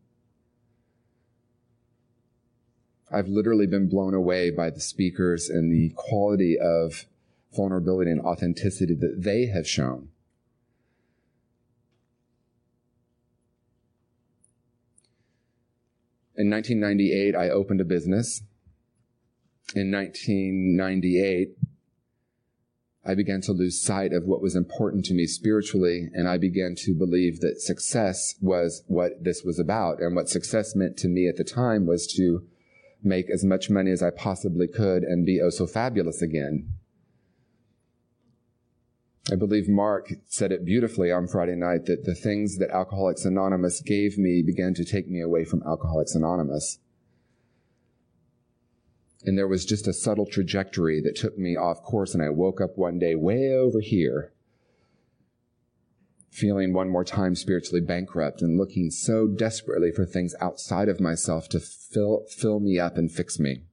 I've 3.10 3.28
literally 3.28 3.66
been 3.66 3.88
blown 3.88 4.14
away 4.14 4.50
by 4.50 4.70
the 4.70 4.80
speakers 4.80 5.48
and 5.48 5.72
the 5.72 5.92
quality 5.94 6.58
of 6.58 7.06
vulnerability 7.54 8.10
and 8.10 8.20
authenticity 8.20 8.94
that 8.94 9.22
they 9.22 9.46
have 9.46 9.66
shown. 9.66 10.08
In 16.36 16.50
1998, 16.50 17.34
I 17.34 17.48
opened 17.48 17.80
a 17.80 17.84
business. 17.84 18.42
In 19.74 19.90
1998, 19.90 21.56
I 23.04 23.14
began 23.14 23.40
to 23.42 23.52
lose 23.52 23.80
sight 23.80 24.12
of 24.12 24.24
what 24.24 24.42
was 24.42 24.56
important 24.56 25.04
to 25.06 25.14
me 25.14 25.26
spiritually, 25.26 26.10
and 26.12 26.28
I 26.28 26.36
began 26.36 26.74
to 26.78 26.94
believe 26.94 27.40
that 27.40 27.60
success 27.60 28.34
was 28.40 28.82
what 28.86 29.24
this 29.24 29.42
was 29.44 29.58
about. 29.58 30.00
And 30.00 30.14
what 30.14 30.28
success 30.28 30.74
meant 30.74 30.96
to 30.98 31.08
me 31.08 31.28
at 31.28 31.36
the 31.36 31.44
time 31.44 31.86
was 31.86 32.06
to 32.16 32.46
make 33.02 33.30
as 33.30 33.44
much 33.44 33.70
money 33.70 33.92
as 33.92 34.02
I 34.02 34.10
possibly 34.10 34.66
could 34.66 35.04
and 35.04 35.24
be 35.24 35.40
oh 35.40 35.50
so 35.50 35.66
fabulous 35.66 36.20
again. 36.20 36.70
I 39.30 39.36
believe 39.36 39.68
Mark 39.68 40.14
said 40.26 40.52
it 40.52 40.64
beautifully 40.64 41.12
on 41.12 41.28
Friday 41.28 41.54
night 41.54 41.84
that 41.84 42.04
the 42.04 42.14
things 42.14 42.56
that 42.58 42.70
Alcoholics 42.70 43.26
Anonymous 43.26 43.82
gave 43.82 44.16
me 44.16 44.42
began 44.42 44.72
to 44.74 44.84
take 44.84 45.08
me 45.08 45.20
away 45.20 45.44
from 45.44 45.62
Alcoholics 45.66 46.14
Anonymous. 46.14 46.78
And 49.28 49.36
there 49.36 49.46
was 49.46 49.66
just 49.66 49.86
a 49.86 49.92
subtle 49.92 50.24
trajectory 50.24 51.02
that 51.02 51.14
took 51.14 51.36
me 51.36 51.54
off 51.54 51.82
course. 51.82 52.14
And 52.14 52.22
I 52.22 52.30
woke 52.30 52.62
up 52.62 52.78
one 52.78 52.98
day 52.98 53.14
way 53.14 53.52
over 53.52 53.80
here, 53.80 54.32
feeling 56.30 56.72
one 56.72 56.88
more 56.88 57.04
time 57.04 57.34
spiritually 57.34 57.82
bankrupt 57.82 58.40
and 58.40 58.56
looking 58.56 58.90
so 58.90 59.26
desperately 59.26 59.92
for 59.92 60.06
things 60.06 60.34
outside 60.40 60.88
of 60.88 60.98
myself 60.98 61.46
to 61.50 61.60
fill, 61.60 62.24
fill 62.30 62.58
me 62.58 62.78
up 62.78 62.96
and 62.96 63.12
fix 63.12 63.38
me. 63.38 63.64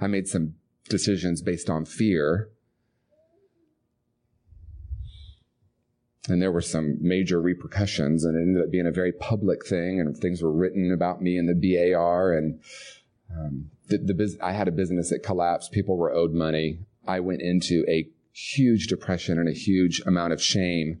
I 0.00 0.06
made 0.06 0.28
some 0.28 0.54
decisions 0.88 1.42
based 1.42 1.68
on 1.68 1.84
fear. 1.84 2.48
And 6.28 6.40
there 6.40 6.52
were 6.52 6.60
some 6.60 6.98
major 7.00 7.42
repercussions, 7.42 8.24
and 8.24 8.36
it 8.36 8.42
ended 8.42 8.62
up 8.62 8.70
being 8.70 8.86
a 8.86 8.92
very 8.92 9.10
public 9.10 9.66
thing, 9.66 9.98
and 9.98 10.16
things 10.16 10.40
were 10.40 10.52
written 10.52 10.92
about 10.92 11.20
me 11.20 11.36
in 11.36 11.46
the 11.46 11.54
BAR, 11.94 12.32
and 12.32 12.60
um, 13.36 13.70
the, 13.88 13.98
the 13.98 14.38
I 14.42 14.52
had 14.52 14.68
a 14.68 14.72
business 14.72 15.10
that 15.10 15.22
collapsed. 15.22 15.72
People 15.72 15.96
were 15.96 16.12
owed 16.12 16.32
money. 16.32 16.80
I 17.06 17.20
went 17.20 17.42
into 17.42 17.84
a 17.88 18.08
huge 18.32 18.86
depression 18.86 19.38
and 19.38 19.48
a 19.48 19.52
huge 19.52 20.00
amount 20.06 20.32
of 20.32 20.42
shame, 20.42 21.00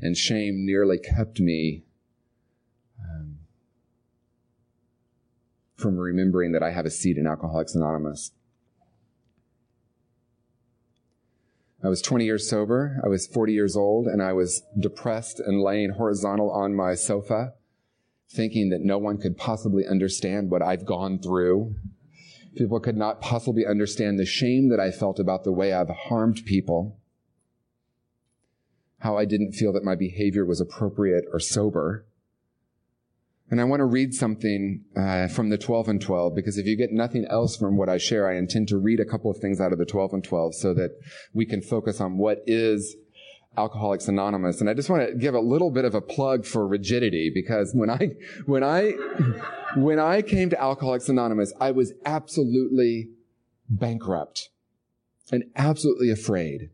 and 0.00 0.16
shame 0.16 0.64
nearly 0.64 0.98
kept 0.98 1.40
me 1.40 1.84
um, 2.98 3.38
from 5.76 5.96
remembering 5.96 6.52
that 6.52 6.62
I 6.62 6.70
have 6.70 6.86
a 6.86 6.90
seat 6.90 7.16
in 7.16 7.26
Alcoholics 7.26 7.74
Anonymous. 7.74 8.32
I 11.82 11.88
was 11.88 12.02
20 12.02 12.26
years 12.26 12.48
sober. 12.48 13.00
I 13.02 13.08
was 13.08 13.26
40 13.26 13.54
years 13.54 13.74
old 13.74 14.06
and 14.06 14.22
I 14.22 14.34
was 14.34 14.62
depressed 14.78 15.40
and 15.40 15.62
laying 15.62 15.92
horizontal 15.92 16.50
on 16.50 16.74
my 16.74 16.94
sofa 16.94 17.54
thinking 18.30 18.70
that 18.70 18.80
no 18.80 18.98
one 18.98 19.18
could 19.18 19.36
possibly 19.36 19.86
understand 19.86 20.50
what 20.50 20.62
I've 20.62 20.86
gone 20.86 21.18
through. 21.18 21.74
People 22.56 22.80
could 22.80 22.96
not 22.96 23.20
possibly 23.20 23.66
understand 23.66 24.18
the 24.18 24.26
shame 24.26 24.68
that 24.70 24.80
I 24.80 24.90
felt 24.90 25.18
about 25.18 25.44
the 25.44 25.52
way 25.52 25.72
I've 25.72 25.88
harmed 25.88 26.44
people. 26.44 26.98
How 28.98 29.16
I 29.16 29.24
didn't 29.24 29.52
feel 29.52 29.72
that 29.72 29.84
my 29.84 29.94
behavior 29.94 30.44
was 30.44 30.60
appropriate 30.60 31.24
or 31.32 31.40
sober. 31.40 32.06
And 33.50 33.60
I 33.60 33.64
want 33.64 33.80
to 33.80 33.84
read 33.84 34.14
something 34.14 34.84
uh, 34.96 35.26
from 35.26 35.48
the 35.48 35.58
12 35.58 35.88
and 35.88 36.00
12 36.00 36.36
because 36.36 36.56
if 36.56 36.66
you 36.66 36.76
get 36.76 36.92
nothing 36.92 37.24
else 37.28 37.56
from 37.56 37.76
what 37.76 37.88
I 37.88 37.98
share, 37.98 38.30
I 38.30 38.36
intend 38.36 38.68
to 38.68 38.78
read 38.78 39.00
a 39.00 39.04
couple 39.04 39.28
of 39.30 39.38
things 39.38 39.60
out 39.60 39.72
of 39.72 39.78
the 39.78 39.86
12 39.86 40.12
and 40.12 40.24
12 40.24 40.54
so 40.54 40.74
that 40.74 40.90
we 41.32 41.46
can 41.46 41.60
focus 41.60 42.00
on 42.00 42.16
what 42.16 42.42
is 42.46 42.94
Alcoholics 43.56 44.08
Anonymous. 44.08 44.60
And 44.60 44.70
I 44.70 44.74
just 44.74 44.88
want 44.88 45.08
to 45.08 45.14
give 45.14 45.34
a 45.34 45.40
little 45.40 45.70
bit 45.70 45.84
of 45.84 45.94
a 45.94 46.00
plug 46.00 46.44
for 46.44 46.66
rigidity 46.66 47.30
because 47.34 47.72
when 47.74 47.90
I, 47.90 48.10
when 48.46 48.62
I, 48.62 48.92
when 49.76 49.98
I 49.98 50.22
came 50.22 50.50
to 50.50 50.60
Alcoholics 50.60 51.08
Anonymous, 51.08 51.52
I 51.60 51.72
was 51.72 51.92
absolutely 52.04 53.10
bankrupt 53.68 54.50
and 55.32 55.44
absolutely 55.56 56.10
afraid. 56.10 56.70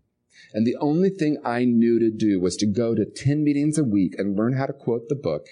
And 0.53 0.67
the 0.67 0.77
only 0.77 1.11
thing 1.11 1.39
I 1.45 1.65
knew 1.65 1.99
to 1.99 2.11
do 2.11 2.41
was 2.41 2.57
to 2.57 2.67
go 2.67 2.95
to 2.95 3.05
10 3.05 3.43
meetings 3.43 3.79
a 3.79 3.85
week 3.85 4.15
and 4.19 4.37
learn 4.37 4.55
how 4.55 4.67
to 4.67 4.73
quote 4.73 5.09
the 5.09 5.15
book 5.15 5.47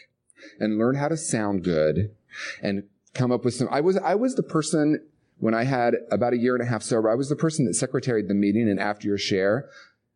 and 0.61 0.79
learn 0.79 0.97
how 0.97 1.09
to 1.09 1.17
sound 1.17 1.65
good 1.65 2.15
and 2.63 2.85
come 3.15 3.33
up 3.33 3.45
with 3.45 3.55
some. 3.55 3.69
I 3.71 3.81
was, 3.81 3.97
I 3.97 4.15
was 4.15 4.35
the 4.35 4.43
person 4.43 5.01
when 5.39 5.55
I 5.55 5.65
had 5.65 5.97
about 6.11 6.33
a 6.33 6.39
year 6.39 6.55
and 6.55 6.63
a 6.63 6.71
half 6.71 6.83
sober, 6.83 7.11
I 7.11 7.15
was 7.15 7.29
the 7.29 7.37
person 7.37 7.65
that 7.67 7.73
secretaried 7.73 8.29
the 8.29 8.35
meeting. 8.35 8.69
And 8.69 8.79
after 8.79 9.09
your 9.09 9.19
share, 9.19 9.69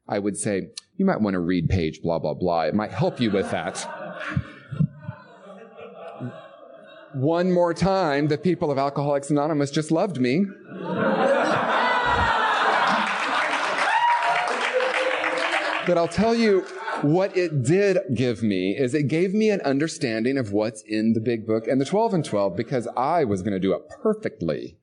I 0.07 0.19
would 0.19 0.37
say, 0.37 0.71
you 0.99 1.07
might 1.07 1.21
want 1.21 1.35
to 1.35 1.41
read 1.41 1.69
page 1.69 2.03
blah, 2.03 2.19
blah, 2.19 2.35
blah. 2.35 2.63
It 2.63 2.75
might 2.75 2.91
help 2.91 3.21
you 3.21 3.31
with 3.31 3.51
that. 3.53 3.79
One 7.15 7.53
more 7.53 7.73
time, 7.73 8.27
the 8.29 8.37
people 8.37 8.71
of 8.71 8.79
Alcoholics 8.79 9.31
Anonymous 9.31 9.71
just 9.71 9.91
loved 9.91 10.21
me. 10.21 10.45
but 15.87 15.97
I'll 15.97 16.09
tell 16.09 16.35
you, 16.35 16.67
what 17.03 17.35
it 17.37 17.63
did 17.63 17.99
give 18.15 18.43
me 18.43 18.77
is 18.77 18.93
it 18.93 19.05
gave 19.05 19.33
me 19.33 19.51
an 19.51 19.61
understanding 19.61 20.37
of 20.37 20.53
what's 20.53 20.83
in 20.83 21.13
the 21.13 21.21
big 21.21 21.47
book 21.47 21.69
and 21.69 21.81
the 21.81 21.85
12 21.85 22.13
and 22.13 22.25
12 22.25 22.57
because 22.57 22.89
I 22.97 23.23
was 23.23 23.43
going 23.43 23.55
to 23.55 23.61
do 23.61 23.73
it 23.73 23.89
perfectly. 23.89 24.79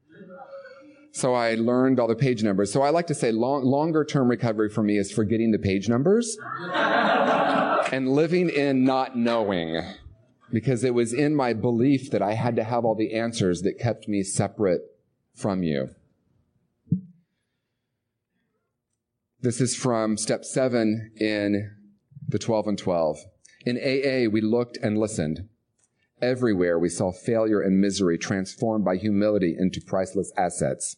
So 1.16 1.34
I 1.34 1.56
learned 1.56 1.98
all 1.98 2.10
the 2.10 2.16
page 2.16 2.44
numbers. 2.44 2.74
So 2.74 2.82
I 2.82 2.90
like 2.90 3.08
to 3.08 3.16
say 3.16 3.32
long, 3.32 3.64
longer 3.64 4.04
term 4.04 4.28
recovery 4.28 4.68
for 4.68 4.84
me 4.84 4.98
is 4.98 5.14
forgetting 5.14 5.52
the 5.52 5.58
page 5.58 5.88
numbers 5.88 6.38
and 6.74 8.10
living 8.10 8.50
in 8.50 8.84
not 8.84 9.16
knowing 9.16 9.82
because 10.52 10.84
it 10.84 10.94
was 10.94 11.14
in 11.14 11.34
my 11.34 11.54
belief 11.54 12.12
that 12.12 12.22
I 12.22 12.34
had 12.34 12.58
to 12.58 12.66
have 12.66 12.84
all 12.84 12.96
the 12.96 13.14
answers 13.14 13.62
that 13.62 13.80
kept 13.80 14.10
me 14.10 14.24
separate 14.24 14.82
from 15.34 15.64
you. 15.64 15.92
This 19.40 19.62
is 19.62 19.74
from 19.74 20.18
step 20.18 20.44
seven 20.44 21.14
in 21.16 21.78
the 22.28 22.40
12 22.40 22.68
and 22.68 22.78
12. 22.78 23.20
In 23.66 23.78
AA, 23.78 24.30
we 24.30 24.42
looked 24.42 24.76
and 24.84 24.98
listened. 24.98 25.48
Everywhere 26.22 26.78
we 26.78 26.90
saw 26.90 27.14
failure 27.14 27.62
and 27.62 27.80
misery 27.80 28.18
transformed 28.18 28.84
by 28.84 28.98
humility 28.98 29.56
into 29.58 29.80
priceless 29.80 30.34
assets. 30.38 30.98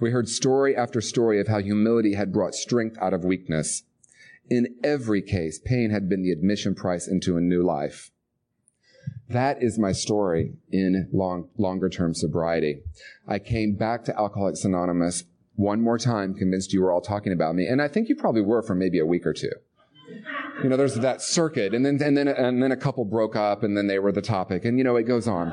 We 0.00 0.10
heard 0.10 0.28
story 0.28 0.76
after 0.76 1.00
story 1.00 1.40
of 1.40 1.48
how 1.48 1.60
humility 1.60 2.14
had 2.14 2.32
brought 2.32 2.54
strength 2.54 2.96
out 3.00 3.14
of 3.14 3.24
weakness. 3.24 3.82
In 4.48 4.76
every 4.82 5.22
case, 5.22 5.58
pain 5.58 5.90
had 5.90 6.08
been 6.08 6.22
the 6.22 6.32
admission 6.32 6.74
price 6.74 7.06
into 7.06 7.36
a 7.36 7.40
new 7.40 7.62
life. 7.62 8.10
That 9.28 9.62
is 9.62 9.78
my 9.78 9.92
story 9.92 10.54
in 10.72 11.08
long, 11.12 11.48
longer 11.56 11.88
term 11.88 12.14
sobriety. 12.14 12.82
I 13.28 13.38
came 13.38 13.76
back 13.76 14.04
to 14.04 14.18
Alcoholics 14.18 14.64
Anonymous 14.64 15.24
one 15.54 15.80
more 15.80 15.98
time, 15.98 16.34
convinced 16.34 16.72
you 16.72 16.82
were 16.82 16.90
all 16.90 17.00
talking 17.00 17.32
about 17.32 17.54
me. 17.54 17.66
And 17.66 17.80
I 17.80 17.86
think 17.86 18.08
you 18.08 18.16
probably 18.16 18.42
were 18.42 18.62
for 18.62 18.74
maybe 18.74 18.98
a 18.98 19.06
week 19.06 19.26
or 19.26 19.32
two 19.32 19.52
you 20.62 20.68
know, 20.68 20.76
there's 20.76 20.96
that 20.96 21.22
circuit, 21.22 21.74
and 21.74 21.84
then 21.84 22.00
and 22.02 22.16
then 22.16 22.28
and 22.28 22.62
then 22.62 22.72
a 22.72 22.76
couple 22.76 23.04
broke 23.04 23.36
up, 23.36 23.62
and 23.62 23.76
then 23.76 23.86
they 23.86 23.98
were 23.98 24.12
the 24.12 24.22
topic, 24.22 24.64
and 24.64 24.78
you 24.78 24.84
know, 24.84 24.96
it 24.96 25.04
goes 25.04 25.26
on. 25.26 25.48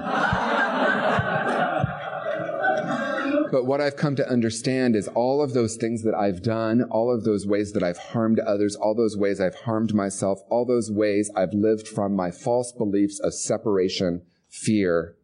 But 3.51 3.65
what 3.65 3.81
I've 3.81 3.95
come 3.95 4.15
to 4.15 4.29
understand 4.29 4.95
is 4.95 5.07
all 5.09 5.41
of 5.41 5.53
those 5.53 5.75
things 5.75 6.03
that 6.03 6.15
I've 6.15 6.41
done, 6.41 6.83
all 6.83 7.13
of 7.13 7.23
those 7.23 7.45
ways 7.45 7.73
that 7.73 7.83
I've 7.83 7.97
harmed 7.97 8.39
others, 8.39 8.75
all 8.75 8.95
those 8.95 9.17
ways 9.17 9.39
I've 9.39 9.55
harmed 9.55 9.93
myself, 9.93 10.39
all 10.49 10.65
those 10.65 10.91
ways 10.91 11.31
I've 11.35 11.53
lived 11.53 11.87
from 11.87 12.15
my 12.15 12.31
false 12.31 12.71
beliefs 12.71 13.19
of 13.19 13.33
separation, 13.33 14.23
fear, 14.49 15.15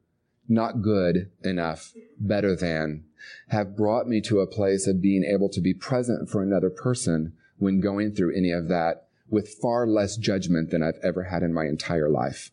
not 0.48 0.82
good 0.82 1.32
enough, 1.44 1.94
better 2.20 2.56
than, 2.56 3.06
have 3.50 3.76
brought 3.76 4.08
me 4.08 4.22
to 4.22 4.40
a 4.40 4.48
place 4.48 4.88
of 4.88 5.02
being 5.02 5.24
able 5.24 5.50
to 5.50 5.62
be 5.62 5.74
present 5.74 6.30
for 6.30 6.42
another 6.42 6.70
person 6.70 7.34
when 7.58 7.80
going 7.80 8.14
through 8.14 8.36
any 8.36 8.52
of 8.52 8.68
that 8.68 9.08
with 9.30 9.56
far 9.62 9.88
less 9.88 10.18
judgment 10.18 10.70
than 10.70 10.84
I've 10.84 11.00
ever 11.04 11.24
had 11.24 11.44
in 11.44 11.54
my 11.54 11.66
entire 11.66 12.10
life. 12.10 12.52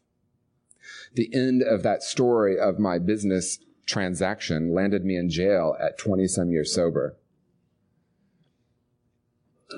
The 1.15 1.31
end 1.35 1.63
of 1.63 1.83
that 1.83 2.03
story 2.03 2.59
of 2.59 2.79
my 2.79 2.99
business 2.99 3.59
transaction 3.87 4.75
landed 4.75 5.05
me 5.05 5.17
in 5.17 5.31
jail 5.31 5.77
at 5.81 5.99
20 5.99 6.27
some 6.27 6.51
years 6.51 6.75
sober. 6.75 7.17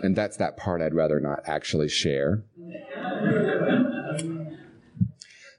And 0.02 0.16
that's 0.16 0.36
that 0.38 0.56
part 0.56 0.80
I'd 0.80 0.94
rather 0.94 1.20
not 1.20 1.40
actually 1.46 1.88
share 1.88 2.44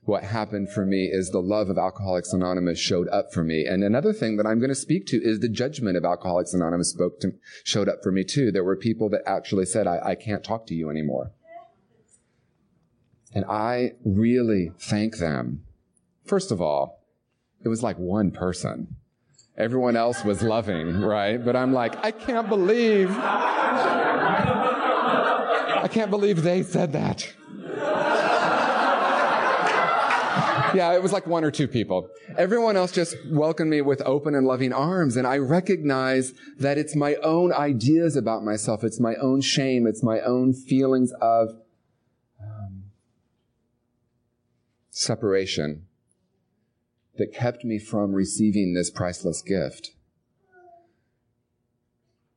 what 0.06 0.23
happened 0.23 0.69
for 0.69 0.86
me 0.86 1.06
is 1.06 1.29
the 1.29 1.39
love 1.39 1.69
of 1.69 1.77
Alcoholics 1.77 2.34
Anonymous 2.34 2.79
showed 2.79 3.08
up 3.10 3.34
for 3.34 3.43
me. 3.43 3.65
And 3.65 3.84
another 3.84 4.12
thing 4.12 4.38
that 4.38 4.45
I'm 4.45 4.60
going 4.60 4.69
to 4.69 4.75
speak 4.75 5.06
to 5.08 5.17
is 5.17 5.39
the 5.39 5.49
judgment 5.49 5.95
of 5.95 6.03
Alcoholics 6.03 6.53
Anonymous 6.53 6.89
spoke 6.89 7.19
to, 7.21 7.34
showed 7.63 7.88
up 7.88 8.03
for 8.03 8.12
me 8.12 8.23
too. 8.23 8.51
There 8.51 8.63
were 8.63 8.75
people 8.75 9.10
that 9.10 9.21
actually 9.25 9.65
said, 9.65 9.88
I, 9.88 9.99
I 10.03 10.15
can't 10.15 10.43
talk 10.43 10.67
to 10.67 10.75
you 10.75 10.89
anymore. 10.89 11.32
And 13.34 13.45
I 13.45 13.93
really 14.03 14.73
thank 14.77 15.17
them. 15.17 15.63
First 16.25 16.51
of 16.51 16.62
all, 16.62 17.02
it 17.63 17.69
was 17.69 17.82
like 17.82 17.97
one 17.97 18.32
person. 18.32 18.95
Everyone 19.58 19.95
else 19.95 20.23
was 20.23 20.41
loving, 20.41 20.99
right? 21.02 21.38
But 21.43 21.56
I'm 21.56 21.73
like, 21.73 21.95
I 22.04 22.12
can't 22.12 22.49
believe, 22.49 23.10
I 25.82 25.88
can't 25.91 26.10
believe 26.10 26.41
they 26.41 26.63
said 26.63 26.91
that. 26.93 27.32
yeah, 30.73 30.93
it 30.93 31.04
was 31.04 31.13
like 31.13 31.28
one 31.28 31.43
or 31.43 31.52
two 31.52 31.67
people. 31.67 32.10
Everyone 32.36 32.76
else 32.76 32.91
just 32.91 33.15
welcomed 33.30 33.69
me 33.69 33.82
with 33.82 34.02
open 34.06 34.34
and 34.34 34.47
loving 34.47 34.73
arms. 34.73 35.15
And 35.15 35.28
I 35.28 35.38
recognize 35.38 36.34
that 36.58 36.80
it's 36.80 36.95
my 36.95 37.13
own 37.15 37.54
ideas 37.54 38.15
about 38.15 38.43
myself. 38.43 38.84
It's 38.84 38.99
my 38.99 39.13
own 39.15 39.41
shame. 39.41 39.86
It's 39.86 40.02
my 40.02 40.19
own 40.21 40.54
feelings 40.54 41.13
of 41.21 41.49
um, 42.41 42.86
separation 44.89 45.86
that 47.17 47.34
kept 47.34 47.63
me 47.63 47.80
from 47.80 48.13
receiving 48.13 48.73
this 48.73 48.89
priceless 48.89 49.41
gift. 49.41 49.91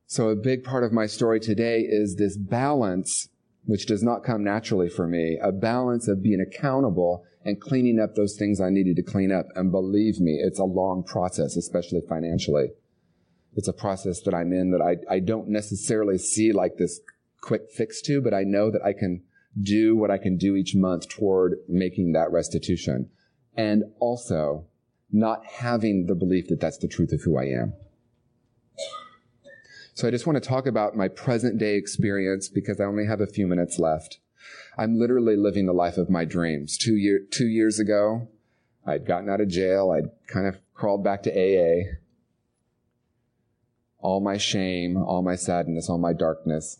So 0.05 0.29
a 0.29 0.35
big 0.35 0.63
part 0.63 0.83
of 0.83 0.93
my 0.93 1.05
story 1.05 1.39
today 1.39 1.81
is 1.81 2.15
this 2.15 2.37
balance, 2.37 3.27
which 3.65 3.85
does 3.85 4.03
not 4.03 4.23
come 4.23 4.43
naturally 4.43 4.89
for 4.89 5.07
me, 5.07 5.37
a 5.41 5.51
balance 5.51 6.07
of 6.07 6.23
being 6.23 6.39
accountable 6.39 7.25
and 7.43 7.59
cleaning 7.59 7.99
up 7.99 8.15
those 8.15 8.37
things 8.37 8.61
I 8.61 8.69
needed 8.69 8.95
to 8.97 9.03
clean 9.03 9.31
up. 9.31 9.47
And 9.55 9.71
believe 9.71 10.19
me, 10.19 10.39
it's 10.41 10.59
a 10.59 10.65
long 10.65 11.03
process, 11.03 11.57
especially 11.57 12.01
financially. 12.07 12.67
It's 13.55 13.67
a 13.67 13.73
process 13.73 14.21
that 14.21 14.33
I'm 14.33 14.53
in 14.53 14.71
that 14.71 14.81
I, 14.81 15.13
I 15.13 15.19
don't 15.19 15.49
necessarily 15.49 16.17
see 16.17 16.53
like 16.53 16.77
this 16.77 16.99
quick 17.41 17.71
fix 17.71 18.01
to, 18.03 18.21
but 18.21 18.33
I 18.33 18.43
know 18.43 18.71
that 18.71 18.83
I 18.83 18.93
can 18.93 19.23
do 19.59 19.95
what 19.95 20.11
I 20.11 20.17
can 20.17 20.37
do 20.37 20.55
each 20.55 20.75
month 20.75 21.09
toward 21.09 21.57
making 21.67 22.13
that 22.13 22.31
restitution. 22.31 23.09
And 23.57 23.83
also 23.99 24.65
not 25.11 25.45
having 25.45 26.05
the 26.05 26.15
belief 26.15 26.47
that 26.47 26.59
that's 26.59 26.77
the 26.77 26.87
truth 26.87 27.11
of 27.11 27.21
who 27.23 27.37
I 27.37 27.45
am. 27.45 27.73
So 29.93 30.07
I 30.07 30.11
just 30.11 30.27
want 30.27 30.41
to 30.41 30.47
talk 30.47 30.67
about 30.67 30.95
my 30.95 31.07
present 31.07 31.57
day 31.57 31.75
experience 31.75 32.49
because 32.49 32.79
I 32.79 32.83
only 32.83 33.07
have 33.07 33.19
a 33.19 33.25
few 33.25 33.47
minutes 33.47 33.79
left. 33.79 34.19
I'm 34.77 34.99
literally 34.99 35.35
living 35.35 35.65
the 35.65 35.73
life 35.73 35.97
of 35.97 36.09
my 36.09 36.23
dreams. 36.23 36.77
Two 36.77 36.95
year, 36.95 37.21
two 37.31 37.47
years 37.47 37.79
ago, 37.79 38.27
I'd 38.85 39.07
gotten 39.07 39.29
out 39.29 39.41
of 39.41 39.47
jail. 39.47 39.91
I'd 39.91 40.11
kind 40.27 40.45
of 40.45 40.59
crawled 40.73 41.03
back 41.03 41.23
to 41.23 41.31
AA. 41.31 41.95
All 43.99 44.19
my 44.19 44.37
shame, 44.37 44.97
all 44.97 45.23
my 45.23 45.35
sadness, 45.35 45.89
all 45.89 45.97
my 45.97 46.13
darkness. 46.13 46.79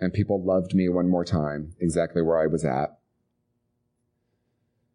And 0.00 0.12
people 0.12 0.42
loved 0.42 0.74
me 0.74 0.88
one 0.88 1.08
more 1.08 1.24
time, 1.24 1.74
exactly 1.78 2.20
where 2.20 2.40
I 2.40 2.46
was 2.46 2.64
at. 2.64 2.99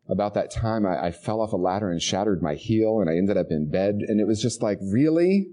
About 0.08 0.36
that 0.36 0.52
time, 0.52 0.86
I, 0.86 1.08
I 1.08 1.12
fell 1.12 1.42
off 1.42 1.54
a 1.54 1.58
ladder 1.58 1.92
and 1.92 2.02
shattered 2.02 2.42
my 2.42 2.56
heel, 2.56 3.00
and 3.00 3.10
I 3.10 3.18
ended 3.18 3.38
up 3.38 3.48
in 3.50 3.70
bed. 3.70 4.02
And 4.08 4.20
it 4.20 4.28
was 4.28 4.42
just 4.42 4.62
like, 4.62 4.78
really? 4.82 5.50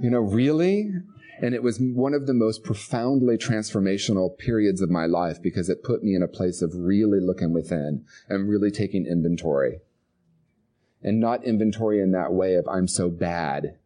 You 0.00 0.10
know, 0.10 0.20
really? 0.20 0.92
And 1.42 1.54
it 1.54 1.62
was 1.62 1.80
one 1.80 2.12
of 2.12 2.26
the 2.26 2.34
most 2.34 2.62
profoundly 2.62 3.36
transformational 3.36 4.36
periods 4.36 4.82
of 4.82 4.90
my 4.90 5.06
life 5.06 5.42
because 5.42 5.70
it 5.70 5.82
put 5.82 6.04
me 6.04 6.14
in 6.14 6.22
a 6.22 6.28
place 6.28 6.60
of 6.60 6.74
really 6.74 7.18
looking 7.18 7.52
within 7.52 8.04
and 8.28 8.48
really 8.48 8.70
taking 8.70 9.06
inventory. 9.06 9.80
And 11.02 11.18
not 11.18 11.44
inventory 11.44 12.00
in 12.02 12.12
that 12.12 12.32
way 12.32 12.54
of 12.54 12.68
I'm 12.68 12.86
so 12.86 13.08
bad, 13.08 13.78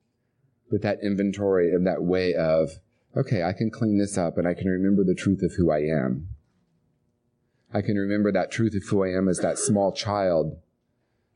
but 0.69 0.83
that 0.83 0.99
inventory 1.01 1.73
in 1.73 1.85
that 1.85 2.03
way 2.03 2.35
of, 2.35 2.71
okay, 3.17 3.45
I 3.45 3.53
can 3.53 3.71
clean 3.71 3.99
this 3.99 4.19
up 4.19 4.37
and 4.37 4.49
I 4.49 4.55
can 4.55 4.69
remember 4.69 5.05
the 5.05 5.15
truth 5.15 5.43
of 5.43 5.53
who 5.55 5.71
I 5.71 5.83
am. 5.83 6.34
I 7.75 7.83
can 7.83 7.99
remember 7.99 8.31
that 8.31 8.53
truth 8.53 8.77
of 8.77 8.85
who 8.85 9.03
I 9.03 9.09
am 9.09 9.29
as 9.29 9.39
that 9.39 9.59
small 9.59 9.91
child 9.91 10.57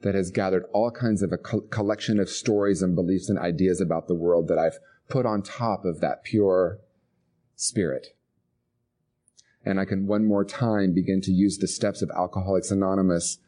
that 0.03 0.15
has 0.15 0.31
gathered 0.31 0.65
all 0.73 0.93
kinds 0.93 1.21
of 1.21 1.33
a 1.33 1.37
co- 1.37 1.63
collection 1.63 2.21
of 2.21 2.31
stories 2.31 2.81
and 2.81 2.95
beliefs 2.95 3.29
and 3.29 3.37
ideas 3.37 3.81
about 3.81 4.07
the 4.07 4.15
world 4.15 4.47
that 4.47 4.59
I've 4.59 4.79
put 5.09 5.27
on 5.27 5.43
top 5.43 5.85
of 5.85 6.01
that 6.01 6.23
pure 6.23 6.79
spirit. 7.57 8.15
And 9.65 9.81
I 9.81 9.85
can 9.85 10.07
one 10.07 10.25
more 10.25 10.45
time 10.45 10.95
begin 10.95 11.21
to 11.23 11.33
use 11.33 11.59
the 11.59 11.67
steps 11.67 12.03
of 12.03 12.11
Alcoholics 12.17 12.71
Anonymous 12.71 13.39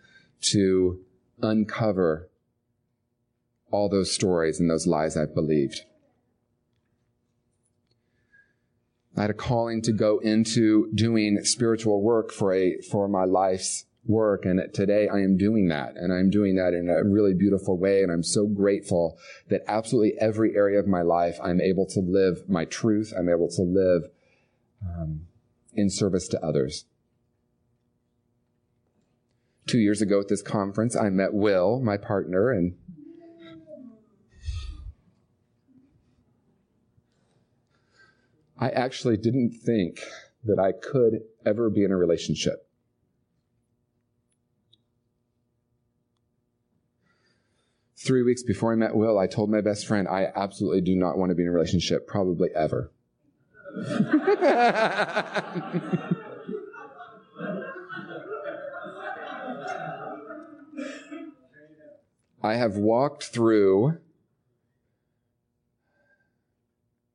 to 0.40 1.00
uncover 1.40 2.28
all 3.70 3.88
those 3.88 4.12
stories 4.12 4.58
and 4.58 4.68
those 4.68 4.88
lies 4.88 5.16
I've 5.16 5.34
believed. 5.34 5.82
I 9.20 9.24
had 9.24 9.30
a 9.30 9.34
calling 9.34 9.82
to 9.82 9.92
go 9.92 10.18
into 10.18 10.90
doing 10.94 11.40
spiritual 11.44 12.00
work 12.00 12.32
for 12.32 12.54
a, 12.54 12.80
for 12.90 13.06
my 13.06 13.24
life's 13.24 13.84
work. 14.06 14.46
And 14.46 14.62
today 14.72 15.08
I 15.08 15.18
am 15.18 15.36
doing 15.36 15.68
that. 15.68 15.94
And 15.94 16.10
I'm 16.10 16.30
doing 16.30 16.56
that 16.56 16.72
in 16.72 16.88
a 16.88 17.06
really 17.06 17.34
beautiful 17.34 17.76
way. 17.76 18.02
And 18.02 18.10
I'm 18.10 18.22
so 18.22 18.46
grateful 18.46 19.18
that 19.50 19.60
absolutely 19.68 20.14
every 20.18 20.56
area 20.56 20.78
of 20.80 20.86
my 20.86 21.02
life, 21.02 21.36
I'm 21.42 21.60
able 21.60 21.84
to 21.88 22.00
live 22.00 22.48
my 22.48 22.64
truth. 22.64 23.12
I'm 23.14 23.28
able 23.28 23.50
to 23.50 23.60
live 23.60 24.04
um, 24.82 25.26
in 25.74 25.90
service 25.90 26.26
to 26.28 26.42
others. 26.42 26.86
Two 29.66 29.80
years 29.80 30.00
ago 30.00 30.20
at 30.20 30.28
this 30.28 30.40
conference, 30.40 30.96
I 30.96 31.10
met 31.10 31.34
Will, 31.34 31.78
my 31.80 31.98
partner, 31.98 32.52
and 32.52 32.74
I 38.60 38.68
actually 38.68 39.16
didn't 39.16 39.52
think 39.52 40.00
that 40.44 40.58
I 40.58 40.72
could 40.72 41.22
ever 41.46 41.70
be 41.70 41.82
in 41.82 41.90
a 41.90 41.96
relationship. 41.96 42.68
Three 47.96 48.22
weeks 48.22 48.42
before 48.42 48.72
I 48.72 48.76
met 48.76 48.94
Will, 48.94 49.18
I 49.18 49.26
told 49.26 49.50
my 49.50 49.62
best 49.62 49.86
friend, 49.86 50.06
I 50.06 50.28
absolutely 50.36 50.82
do 50.82 50.94
not 50.94 51.16
want 51.16 51.30
to 51.30 51.34
be 51.34 51.42
in 51.42 51.48
a 51.48 51.52
relationship, 51.52 52.06
probably 52.06 52.50
ever. 52.54 52.92
I 62.42 62.54
have 62.54 62.76
walked 62.76 63.24
through 63.24 63.98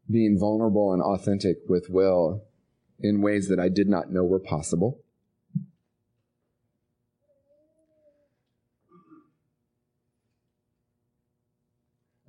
being 0.09 0.37
vulnerable 0.39 0.93
and 0.93 1.01
authentic 1.01 1.57
with 1.67 1.89
Will 1.89 2.43
in 2.99 3.21
ways 3.21 3.49
that 3.49 3.59
I 3.59 3.69
did 3.69 3.89
not 3.89 4.11
know 4.11 4.23
were 4.23 4.39
possible. 4.39 4.99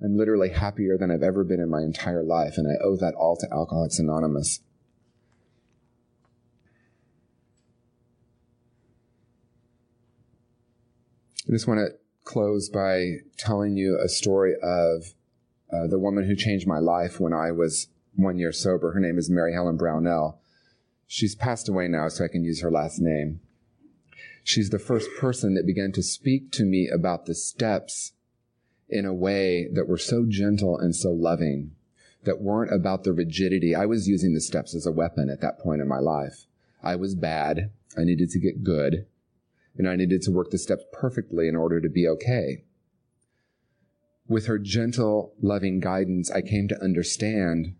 I'm 0.01 0.15
literally 0.15 0.49
happier 0.49 0.97
than 0.97 1.09
I've 1.09 1.23
ever 1.23 1.43
been 1.43 1.59
in 1.59 1.69
my 1.69 1.81
entire 1.81 2.23
life, 2.23 2.53
and 2.57 2.67
I 2.67 2.83
owe 2.83 2.95
that 2.97 3.15
all 3.15 3.35
to 3.37 3.47
Alcoholics 3.51 3.97
Anonymous. 3.97 4.59
I 11.47 11.51
just 11.51 11.67
want 11.67 11.79
to 11.79 11.97
close 12.25 12.69
by 12.69 13.17
telling 13.37 13.77
you 13.77 13.97
a 14.03 14.09
story 14.09 14.53
of 14.61 15.13
uh, 15.71 15.87
the 15.87 15.99
woman 15.99 16.25
who 16.25 16.35
changed 16.35 16.67
my 16.67 16.79
life 16.79 17.19
when 17.19 17.33
I 17.33 17.51
was 17.51 17.87
one 18.15 18.37
year 18.37 18.51
sober. 18.51 18.91
Her 18.91 18.99
name 18.99 19.17
is 19.17 19.29
Mary 19.29 19.53
Helen 19.53 19.77
Brownell. 19.77 20.39
She's 21.05 21.35
passed 21.35 21.69
away 21.69 21.87
now, 21.87 22.09
so 22.09 22.25
I 22.25 22.27
can 22.27 22.43
use 22.43 22.61
her 22.61 22.71
last 22.71 22.99
name. 22.99 23.39
She's 24.43 24.69
the 24.69 24.79
first 24.79 25.09
person 25.19 25.55
that 25.55 25.65
began 25.65 25.91
to 25.93 26.03
speak 26.03 26.51
to 26.53 26.63
me 26.63 26.89
about 26.89 27.25
the 27.25 27.35
steps 27.35 28.13
in 28.89 29.05
a 29.05 29.13
way 29.13 29.67
that 29.73 29.87
were 29.87 29.97
so 29.97 30.25
gentle 30.27 30.77
and 30.77 30.95
so 30.95 31.11
loving, 31.11 31.71
that 32.23 32.41
weren't 32.41 32.73
about 32.73 33.03
the 33.03 33.13
rigidity. 33.13 33.75
I 33.75 33.85
was 33.85 34.07
using 34.07 34.33
the 34.33 34.41
steps 34.41 34.73
as 34.73 34.85
a 34.85 34.91
weapon 34.91 35.29
at 35.29 35.41
that 35.41 35.59
point 35.59 35.81
in 35.81 35.87
my 35.87 35.99
life. 35.99 36.45
I 36.81 36.95
was 36.95 37.15
bad. 37.15 37.71
I 37.97 38.03
needed 38.03 38.29
to 38.31 38.39
get 38.39 38.63
good. 38.63 39.05
And 39.77 39.87
I 39.87 39.95
needed 39.95 40.21
to 40.23 40.31
work 40.31 40.51
the 40.51 40.57
steps 40.57 40.83
perfectly 40.91 41.47
in 41.47 41.55
order 41.55 41.79
to 41.81 41.89
be 41.89 42.07
okay. 42.07 42.63
With 44.27 44.47
her 44.47 44.59
gentle, 44.59 45.33
loving 45.41 45.79
guidance, 45.79 46.29
I 46.29 46.41
came 46.41 46.67
to 46.67 46.83
understand 46.83 47.75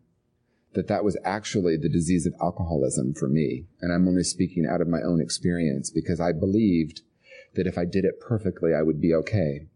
that 0.73 0.87
that 0.87 1.03
was 1.03 1.17
actually 1.23 1.75
the 1.75 1.89
disease 1.89 2.25
of 2.25 2.35
alcoholism 2.41 3.13
for 3.13 3.27
me. 3.27 3.65
And 3.81 3.91
I'm 3.91 4.07
only 4.07 4.23
speaking 4.23 4.65
out 4.65 4.79
of 4.79 4.87
my 4.87 5.01
own 5.01 5.19
experience 5.19 5.89
because 5.89 6.19
I 6.19 6.31
believed 6.31 7.01
that 7.55 7.67
if 7.67 7.77
I 7.77 7.85
did 7.85 8.05
it 8.05 8.21
perfectly, 8.21 8.73
I 8.73 8.83
would 8.83 9.01
be 9.01 9.13
okay. 9.13 9.67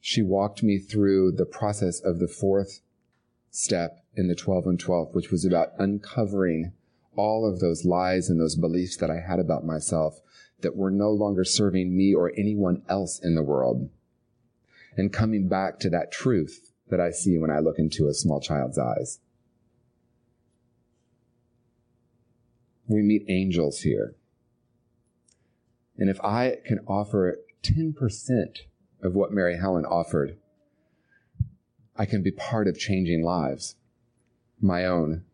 She 0.00 0.22
walked 0.22 0.62
me 0.62 0.78
through 0.78 1.32
the 1.32 1.44
process 1.44 2.00
of 2.00 2.18
the 2.18 2.28
fourth 2.28 2.80
step 3.50 4.04
in 4.14 4.28
the 4.28 4.34
12 4.34 4.66
and 4.66 4.80
12, 4.80 5.14
which 5.14 5.30
was 5.30 5.44
about 5.44 5.72
uncovering 5.78 6.72
all 7.16 7.44
of 7.44 7.60
those 7.60 7.84
lies 7.84 8.30
and 8.30 8.40
those 8.40 8.56
beliefs 8.56 8.96
that 8.96 9.10
I 9.10 9.20
had 9.20 9.40
about 9.40 9.66
myself 9.66 10.20
that 10.60 10.76
were 10.76 10.90
no 10.90 11.10
longer 11.10 11.44
serving 11.44 11.96
me 11.96 12.14
or 12.14 12.32
anyone 12.38 12.82
else 12.88 13.20
in 13.22 13.34
the 13.34 13.42
world. 13.42 13.90
And 14.98 15.12
coming 15.12 15.46
back 15.46 15.78
to 15.80 15.90
that 15.90 16.10
truth 16.10 16.72
that 16.88 17.00
I 17.00 17.12
see 17.12 17.38
when 17.38 17.52
I 17.52 17.60
look 17.60 17.78
into 17.78 18.08
a 18.08 18.14
small 18.14 18.40
child's 18.40 18.78
eyes. 18.78 19.20
We 22.88 23.02
meet 23.02 23.24
angels 23.28 23.82
here. 23.82 24.16
And 25.96 26.10
if 26.10 26.20
I 26.24 26.56
can 26.66 26.80
offer 26.88 27.38
10% 27.62 27.94
of 29.02 29.14
what 29.14 29.30
Mary 29.30 29.56
Helen 29.56 29.84
offered, 29.84 30.36
I 31.96 32.04
can 32.04 32.22
be 32.22 32.32
part 32.32 32.66
of 32.66 32.76
changing 32.76 33.22
lives, 33.22 33.76
my 34.60 34.84
own, 34.84 35.24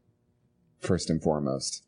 first 0.78 1.08
and 1.08 1.22
foremost. 1.22 1.84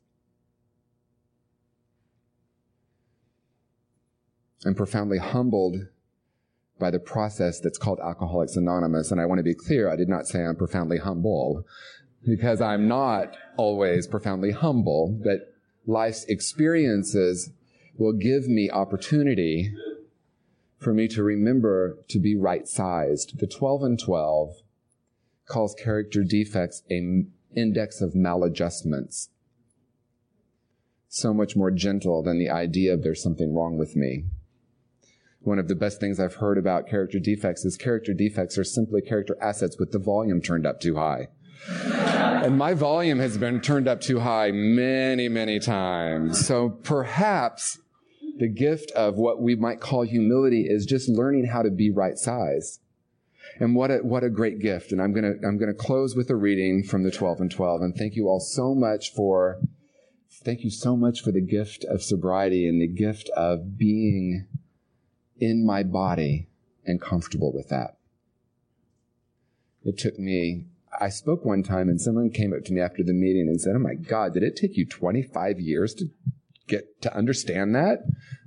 I'm 4.65 4.75
profoundly 4.75 5.19
humbled 5.19 5.89
by 6.79 6.91
the 6.91 6.99
process 6.99 7.61
that's 7.61 7.79
called 7.79 8.01
Alcoholics 8.01 8.57
Anonymous. 8.57 9.11
And 9.11 9.21
I 9.21 9.27
want 9.27 9.39
to 9.39 9.45
be 9.45 9.55
clear, 9.55 9.91
I 9.91 9.97
did 9.97 10.09
not 10.09 10.27
say 10.27 10.45
I'm 10.45 10.57
profoundly 10.57 10.99
humble 10.99 11.65
because 12.25 12.61
I'm 12.61 12.89
not 12.89 13.37
always 13.57 14.07
profoundly 14.07 14.51
humble, 14.51 15.19
but 15.23 15.55
life's 15.87 16.25
experiences 16.25 17.51
will 17.97 18.13
give 18.13 18.47
me 18.49 18.71
opportunity 18.71 19.73
for 20.79 20.93
me 20.93 21.09
to 21.09 21.23
remember 21.23 21.99
to 22.09 22.19
be 22.19 22.37
right 22.37 22.69
sized. 22.69 23.39
The 23.39 23.47
12 23.47 23.83
and 23.83 23.99
12 23.99 24.57
calls 25.49 25.75
character 25.75 26.25
defects 26.25 26.83
a 26.91 27.25
index 27.55 28.01
of 28.01 28.15
maladjustments. 28.15 29.29
So 31.09 31.33
much 31.33 31.57
more 31.57 31.71
gentle 31.71 32.23
than 32.23 32.39
the 32.39 32.51
idea 32.51 32.93
of 32.93 33.03
there's 33.03 33.23
something 33.23 33.55
wrong 33.55 33.79
with 33.79 33.97
me. 33.97 34.25
One 35.47 35.61
of 35.61 35.69
the 35.69 35.77
best 35.77 36.01
things 36.01 36.19
I've 36.19 36.35
heard 36.35 36.59
about 36.59 36.89
character 36.89 37.21
defects 37.21 37.65
is 37.65 37.77
character 37.77 38.13
defects 38.13 38.59
are 38.59 38.65
simply 38.65 39.01
character 39.01 39.39
assets 39.41 39.79
with 39.79 39.93
the 39.93 40.01
volume 40.01 40.41
turned 40.41 40.67
up 40.67 40.81
too 40.81 40.97
high. 40.97 41.29
and 41.71 42.59
my 42.59 42.75
volume 42.75 43.21
has 43.21 43.39
been 43.39 43.61
turned 43.61 43.87
up 43.87 44.01
too 44.01 44.19
high 44.19 44.51
many, 44.51 45.29
many 45.29 45.61
times. 45.61 46.45
So 46.45 46.71
perhaps 46.71 47.79
the 48.39 48.49
gift 48.49 48.91
of 48.91 49.19
what 49.19 49.41
we 49.41 49.55
might 49.55 49.79
call 49.79 50.03
humility 50.03 50.67
is 50.69 50.85
just 50.85 51.09
learning 51.09 51.47
how 51.47 51.63
to 51.63 51.71
be 51.71 51.93
right 51.93 52.19
size. 52.19 52.81
And 53.61 53.77
what 53.77 53.93
a, 53.93 53.99
what 53.99 54.25
a 54.25 54.31
great 54.31 54.59
gift. 54.59 54.91
And 54.91 55.01
I'm 55.01 55.13
going 55.13 55.23
to, 55.23 55.47
I'm 55.47 55.59
going 55.59 55.73
to 55.73 55.79
close 55.79 56.17
with 56.17 56.29
a 56.29 56.35
reading 56.35 56.83
from 56.83 57.05
the 57.05 57.13
12 57.13 57.41
and 57.41 57.53
12. 57.53 57.83
And 57.83 57.95
thank 57.95 58.17
you 58.17 58.27
all 58.27 58.41
so 58.41 58.75
much 58.75 59.13
for, 59.13 59.61
thank 60.45 60.65
you 60.65 60.71
so 60.71 60.97
much 60.97 61.23
for 61.23 61.31
the 61.31 61.41
gift 61.41 61.85
of 61.85 62.03
sobriety 62.03 62.69
and 62.69 62.83
the 62.83 62.89
gift 62.89 63.29
of 63.37 63.79
being 63.79 64.49
in 65.39 65.65
my 65.65 65.83
body 65.83 66.49
and 66.85 67.01
comfortable 67.01 67.53
with 67.53 67.69
that. 67.69 67.97
It 69.85 69.99
took 69.99 70.19
me, 70.19 70.65
I 71.01 71.09
spoke 71.09 71.45
one 71.45 71.63
time 71.63 71.89
and 71.89 72.01
someone 72.01 72.31
came 72.31 72.53
up 72.53 72.65
to 72.65 72.73
me 72.73 72.81
after 72.81 73.03
the 73.03 73.13
meeting 73.13 73.49
and 73.49 73.61
said, 73.61 73.77
Oh 73.77 73.81
my 73.81 73.95
God, 73.95 74.35
did 74.35 74.43
it 74.43 74.57
take 74.57 74.77
you 74.77 74.87
25 74.87 75.61
years 75.61 75.95
to 75.95 76.07
get 76.67 77.01
to 77.03 77.17
understand 77.17 77.75
that? 77.75 77.99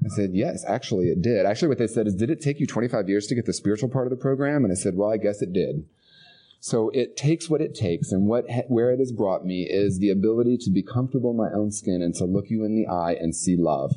I 0.03 0.09
said, 0.09 0.31
yes, 0.33 0.63
actually 0.67 1.07
it 1.07 1.21
did. 1.21 1.45
Actually, 1.45 1.69
what 1.69 1.77
they 1.77 1.87
said 1.87 2.07
is, 2.07 2.15
did 2.15 2.29
it 2.29 2.41
take 2.41 2.59
you 2.59 2.67
25 2.67 3.09
years 3.09 3.27
to 3.27 3.35
get 3.35 3.45
the 3.45 3.53
spiritual 3.53 3.89
part 3.89 4.07
of 4.07 4.11
the 4.11 4.17
program? 4.17 4.63
And 4.63 4.71
I 4.71 4.75
said, 4.75 4.95
well, 4.95 5.11
I 5.11 5.17
guess 5.17 5.41
it 5.41 5.53
did. 5.53 5.85
So 6.61 6.89
it 6.89 7.15
takes 7.15 7.49
what 7.49 7.61
it 7.61 7.73
takes, 7.73 8.11
and 8.11 8.27
what 8.27 8.45
where 8.67 8.91
it 8.91 8.99
has 8.99 9.13
brought 9.13 9.45
me 9.45 9.63
is 9.63 9.99
the 9.99 10.09
ability 10.09 10.57
to 10.57 10.69
be 10.69 10.83
comfortable 10.83 11.31
in 11.31 11.37
my 11.37 11.49
own 11.53 11.71
skin 11.71 12.01
and 12.01 12.13
to 12.15 12.25
look 12.25 12.49
you 12.49 12.65
in 12.65 12.75
the 12.75 12.85
eye 12.85 13.13
and 13.13 13.33
see 13.33 13.55
love. 13.55 13.95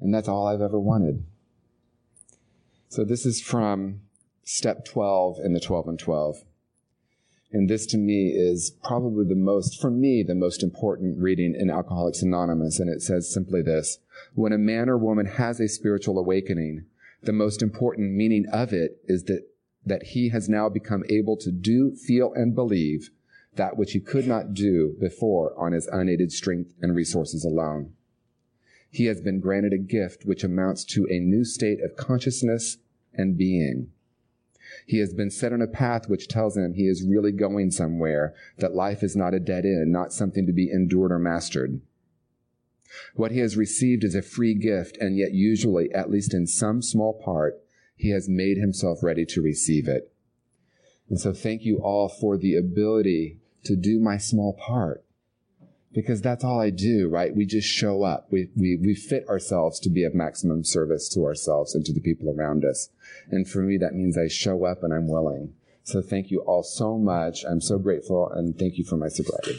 And 0.00 0.14
that's 0.14 0.28
all 0.28 0.46
I've 0.46 0.60
ever 0.60 0.78
wanted. 0.78 1.24
So 2.88 3.04
this 3.04 3.26
is 3.26 3.40
from 3.40 4.00
step 4.44 4.84
12 4.84 5.38
in 5.44 5.52
the 5.52 5.60
12 5.60 5.88
and 5.88 5.98
12. 5.98 6.36
And 7.52 7.70
this 7.70 7.86
to 7.86 7.98
me 7.98 8.32
is 8.34 8.72
probably 8.82 9.24
the 9.26 9.34
most, 9.34 9.80
for 9.80 9.90
me, 9.90 10.22
the 10.22 10.34
most 10.34 10.62
important 10.62 11.18
reading 11.18 11.54
in 11.58 11.70
Alcoholics 11.70 12.22
Anonymous. 12.22 12.80
And 12.80 12.90
it 12.90 13.02
says 13.02 13.32
simply 13.32 13.62
this 13.62 13.98
When 14.34 14.52
a 14.52 14.58
man 14.58 14.88
or 14.88 14.98
woman 14.98 15.26
has 15.26 15.60
a 15.60 15.68
spiritual 15.68 16.18
awakening, 16.18 16.86
the 17.22 17.32
most 17.32 17.62
important 17.62 18.14
meaning 18.14 18.46
of 18.52 18.72
it 18.72 18.98
is 19.04 19.24
that, 19.24 19.48
that 19.84 20.02
he 20.08 20.28
has 20.30 20.48
now 20.48 20.68
become 20.68 21.02
able 21.08 21.36
to 21.38 21.50
do, 21.50 21.94
feel, 21.94 22.32
and 22.34 22.54
believe 22.54 23.10
that 23.54 23.76
which 23.76 23.92
he 23.92 24.00
could 24.00 24.26
not 24.26 24.52
do 24.52 24.94
before 25.00 25.54
on 25.58 25.72
his 25.72 25.86
unaided 25.86 26.30
strength 26.30 26.74
and 26.82 26.94
resources 26.94 27.44
alone. 27.44 27.94
He 28.96 29.04
has 29.04 29.20
been 29.20 29.40
granted 29.40 29.74
a 29.74 29.78
gift 29.78 30.24
which 30.24 30.42
amounts 30.42 30.82
to 30.86 31.06
a 31.10 31.20
new 31.20 31.44
state 31.44 31.82
of 31.82 31.96
consciousness 31.96 32.78
and 33.12 33.36
being. 33.36 33.90
He 34.86 35.00
has 35.00 35.12
been 35.12 35.30
set 35.30 35.52
on 35.52 35.60
a 35.60 35.66
path 35.66 36.08
which 36.08 36.28
tells 36.28 36.56
him 36.56 36.72
he 36.72 36.86
is 36.88 37.06
really 37.06 37.30
going 37.30 37.72
somewhere, 37.72 38.34
that 38.56 38.74
life 38.74 39.02
is 39.02 39.14
not 39.14 39.34
a 39.34 39.38
dead 39.38 39.66
end, 39.66 39.92
not 39.92 40.14
something 40.14 40.46
to 40.46 40.52
be 40.54 40.70
endured 40.70 41.12
or 41.12 41.18
mastered. 41.18 41.82
What 43.14 43.32
he 43.32 43.40
has 43.40 43.54
received 43.54 44.02
is 44.02 44.14
a 44.14 44.22
free 44.22 44.54
gift, 44.54 44.96
and 44.96 45.18
yet 45.18 45.34
usually, 45.34 45.92
at 45.92 46.10
least 46.10 46.32
in 46.32 46.46
some 46.46 46.80
small 46.80 47.12
part, 47.22 47.62
he 47.96 48.12
has 48.12 48.30
made 48.30 48.56
himself 48.56 49.02
ready 49.02 49.26
to 49.26 49.42
receive 49.42 49.88
it. 49.88 50.10
And 51.10 51.20
so 51.20 51.34
thank 51.34 51.66
you 51.66 51.80
all 51.82 52.08
for 52.08 52.38
the 52.38 52.56
ability 52.56 53.40
to 53.64 53.76
do 53.76 54.00
my 54.00 54.16
small 54.16 54.54
part. 54.54 55.04
Because 55.96 56.20
that's 56.20 56.44
all 56.44 56.60
I 56.60 56.68
do, 56.68 57.08
right? 57.08 57.34
We 57.34 57.46
just 57.46 57.66
show 57.66 58.02
up. 58.02 58.26
We, 58.30 58.50
we, 58.54 58.76
we 58.76 58.94
fit 58.94 59.26
ourselves 59.30 59.80
to 59.80 59.88
be 59.88 60.04
of 60.04 60.14
maximum 60.14 60.62
service 60.62 61.08
to 61.14 61.24
ourselves 61.24 61.74
and 61.74 61.86
to 61.86 61.92
the 61.94 62.02
people 62.02 62.28
around 62.28 62.66
us. 62.66 62.90
And 63.30 63.48
for 63.48 63.60
me, 63.60 63.78
that 63.78 63.94
means 63.94 64.18
I 64.18 64.28
show 64.28 64.66
up 64.66 64.82
and 64.82 64.92
I'm 64.92 65.08
willing. 65.08 65.54
So 65.84 66.02
thank 66.02 66.30
you 66.30 66.40
all 66.40 66.62
so 66.62 66.98
much. 66.98 67.44
I'm 67.48 67.62
so 67.62 67.78
grateful 67.78 68.28
and 68.28 68.58
thank 68.58 68.76
you 68.76 68.84
for 68.84 68.98
my 68.98 69.08
sobriety. 69.08 69.58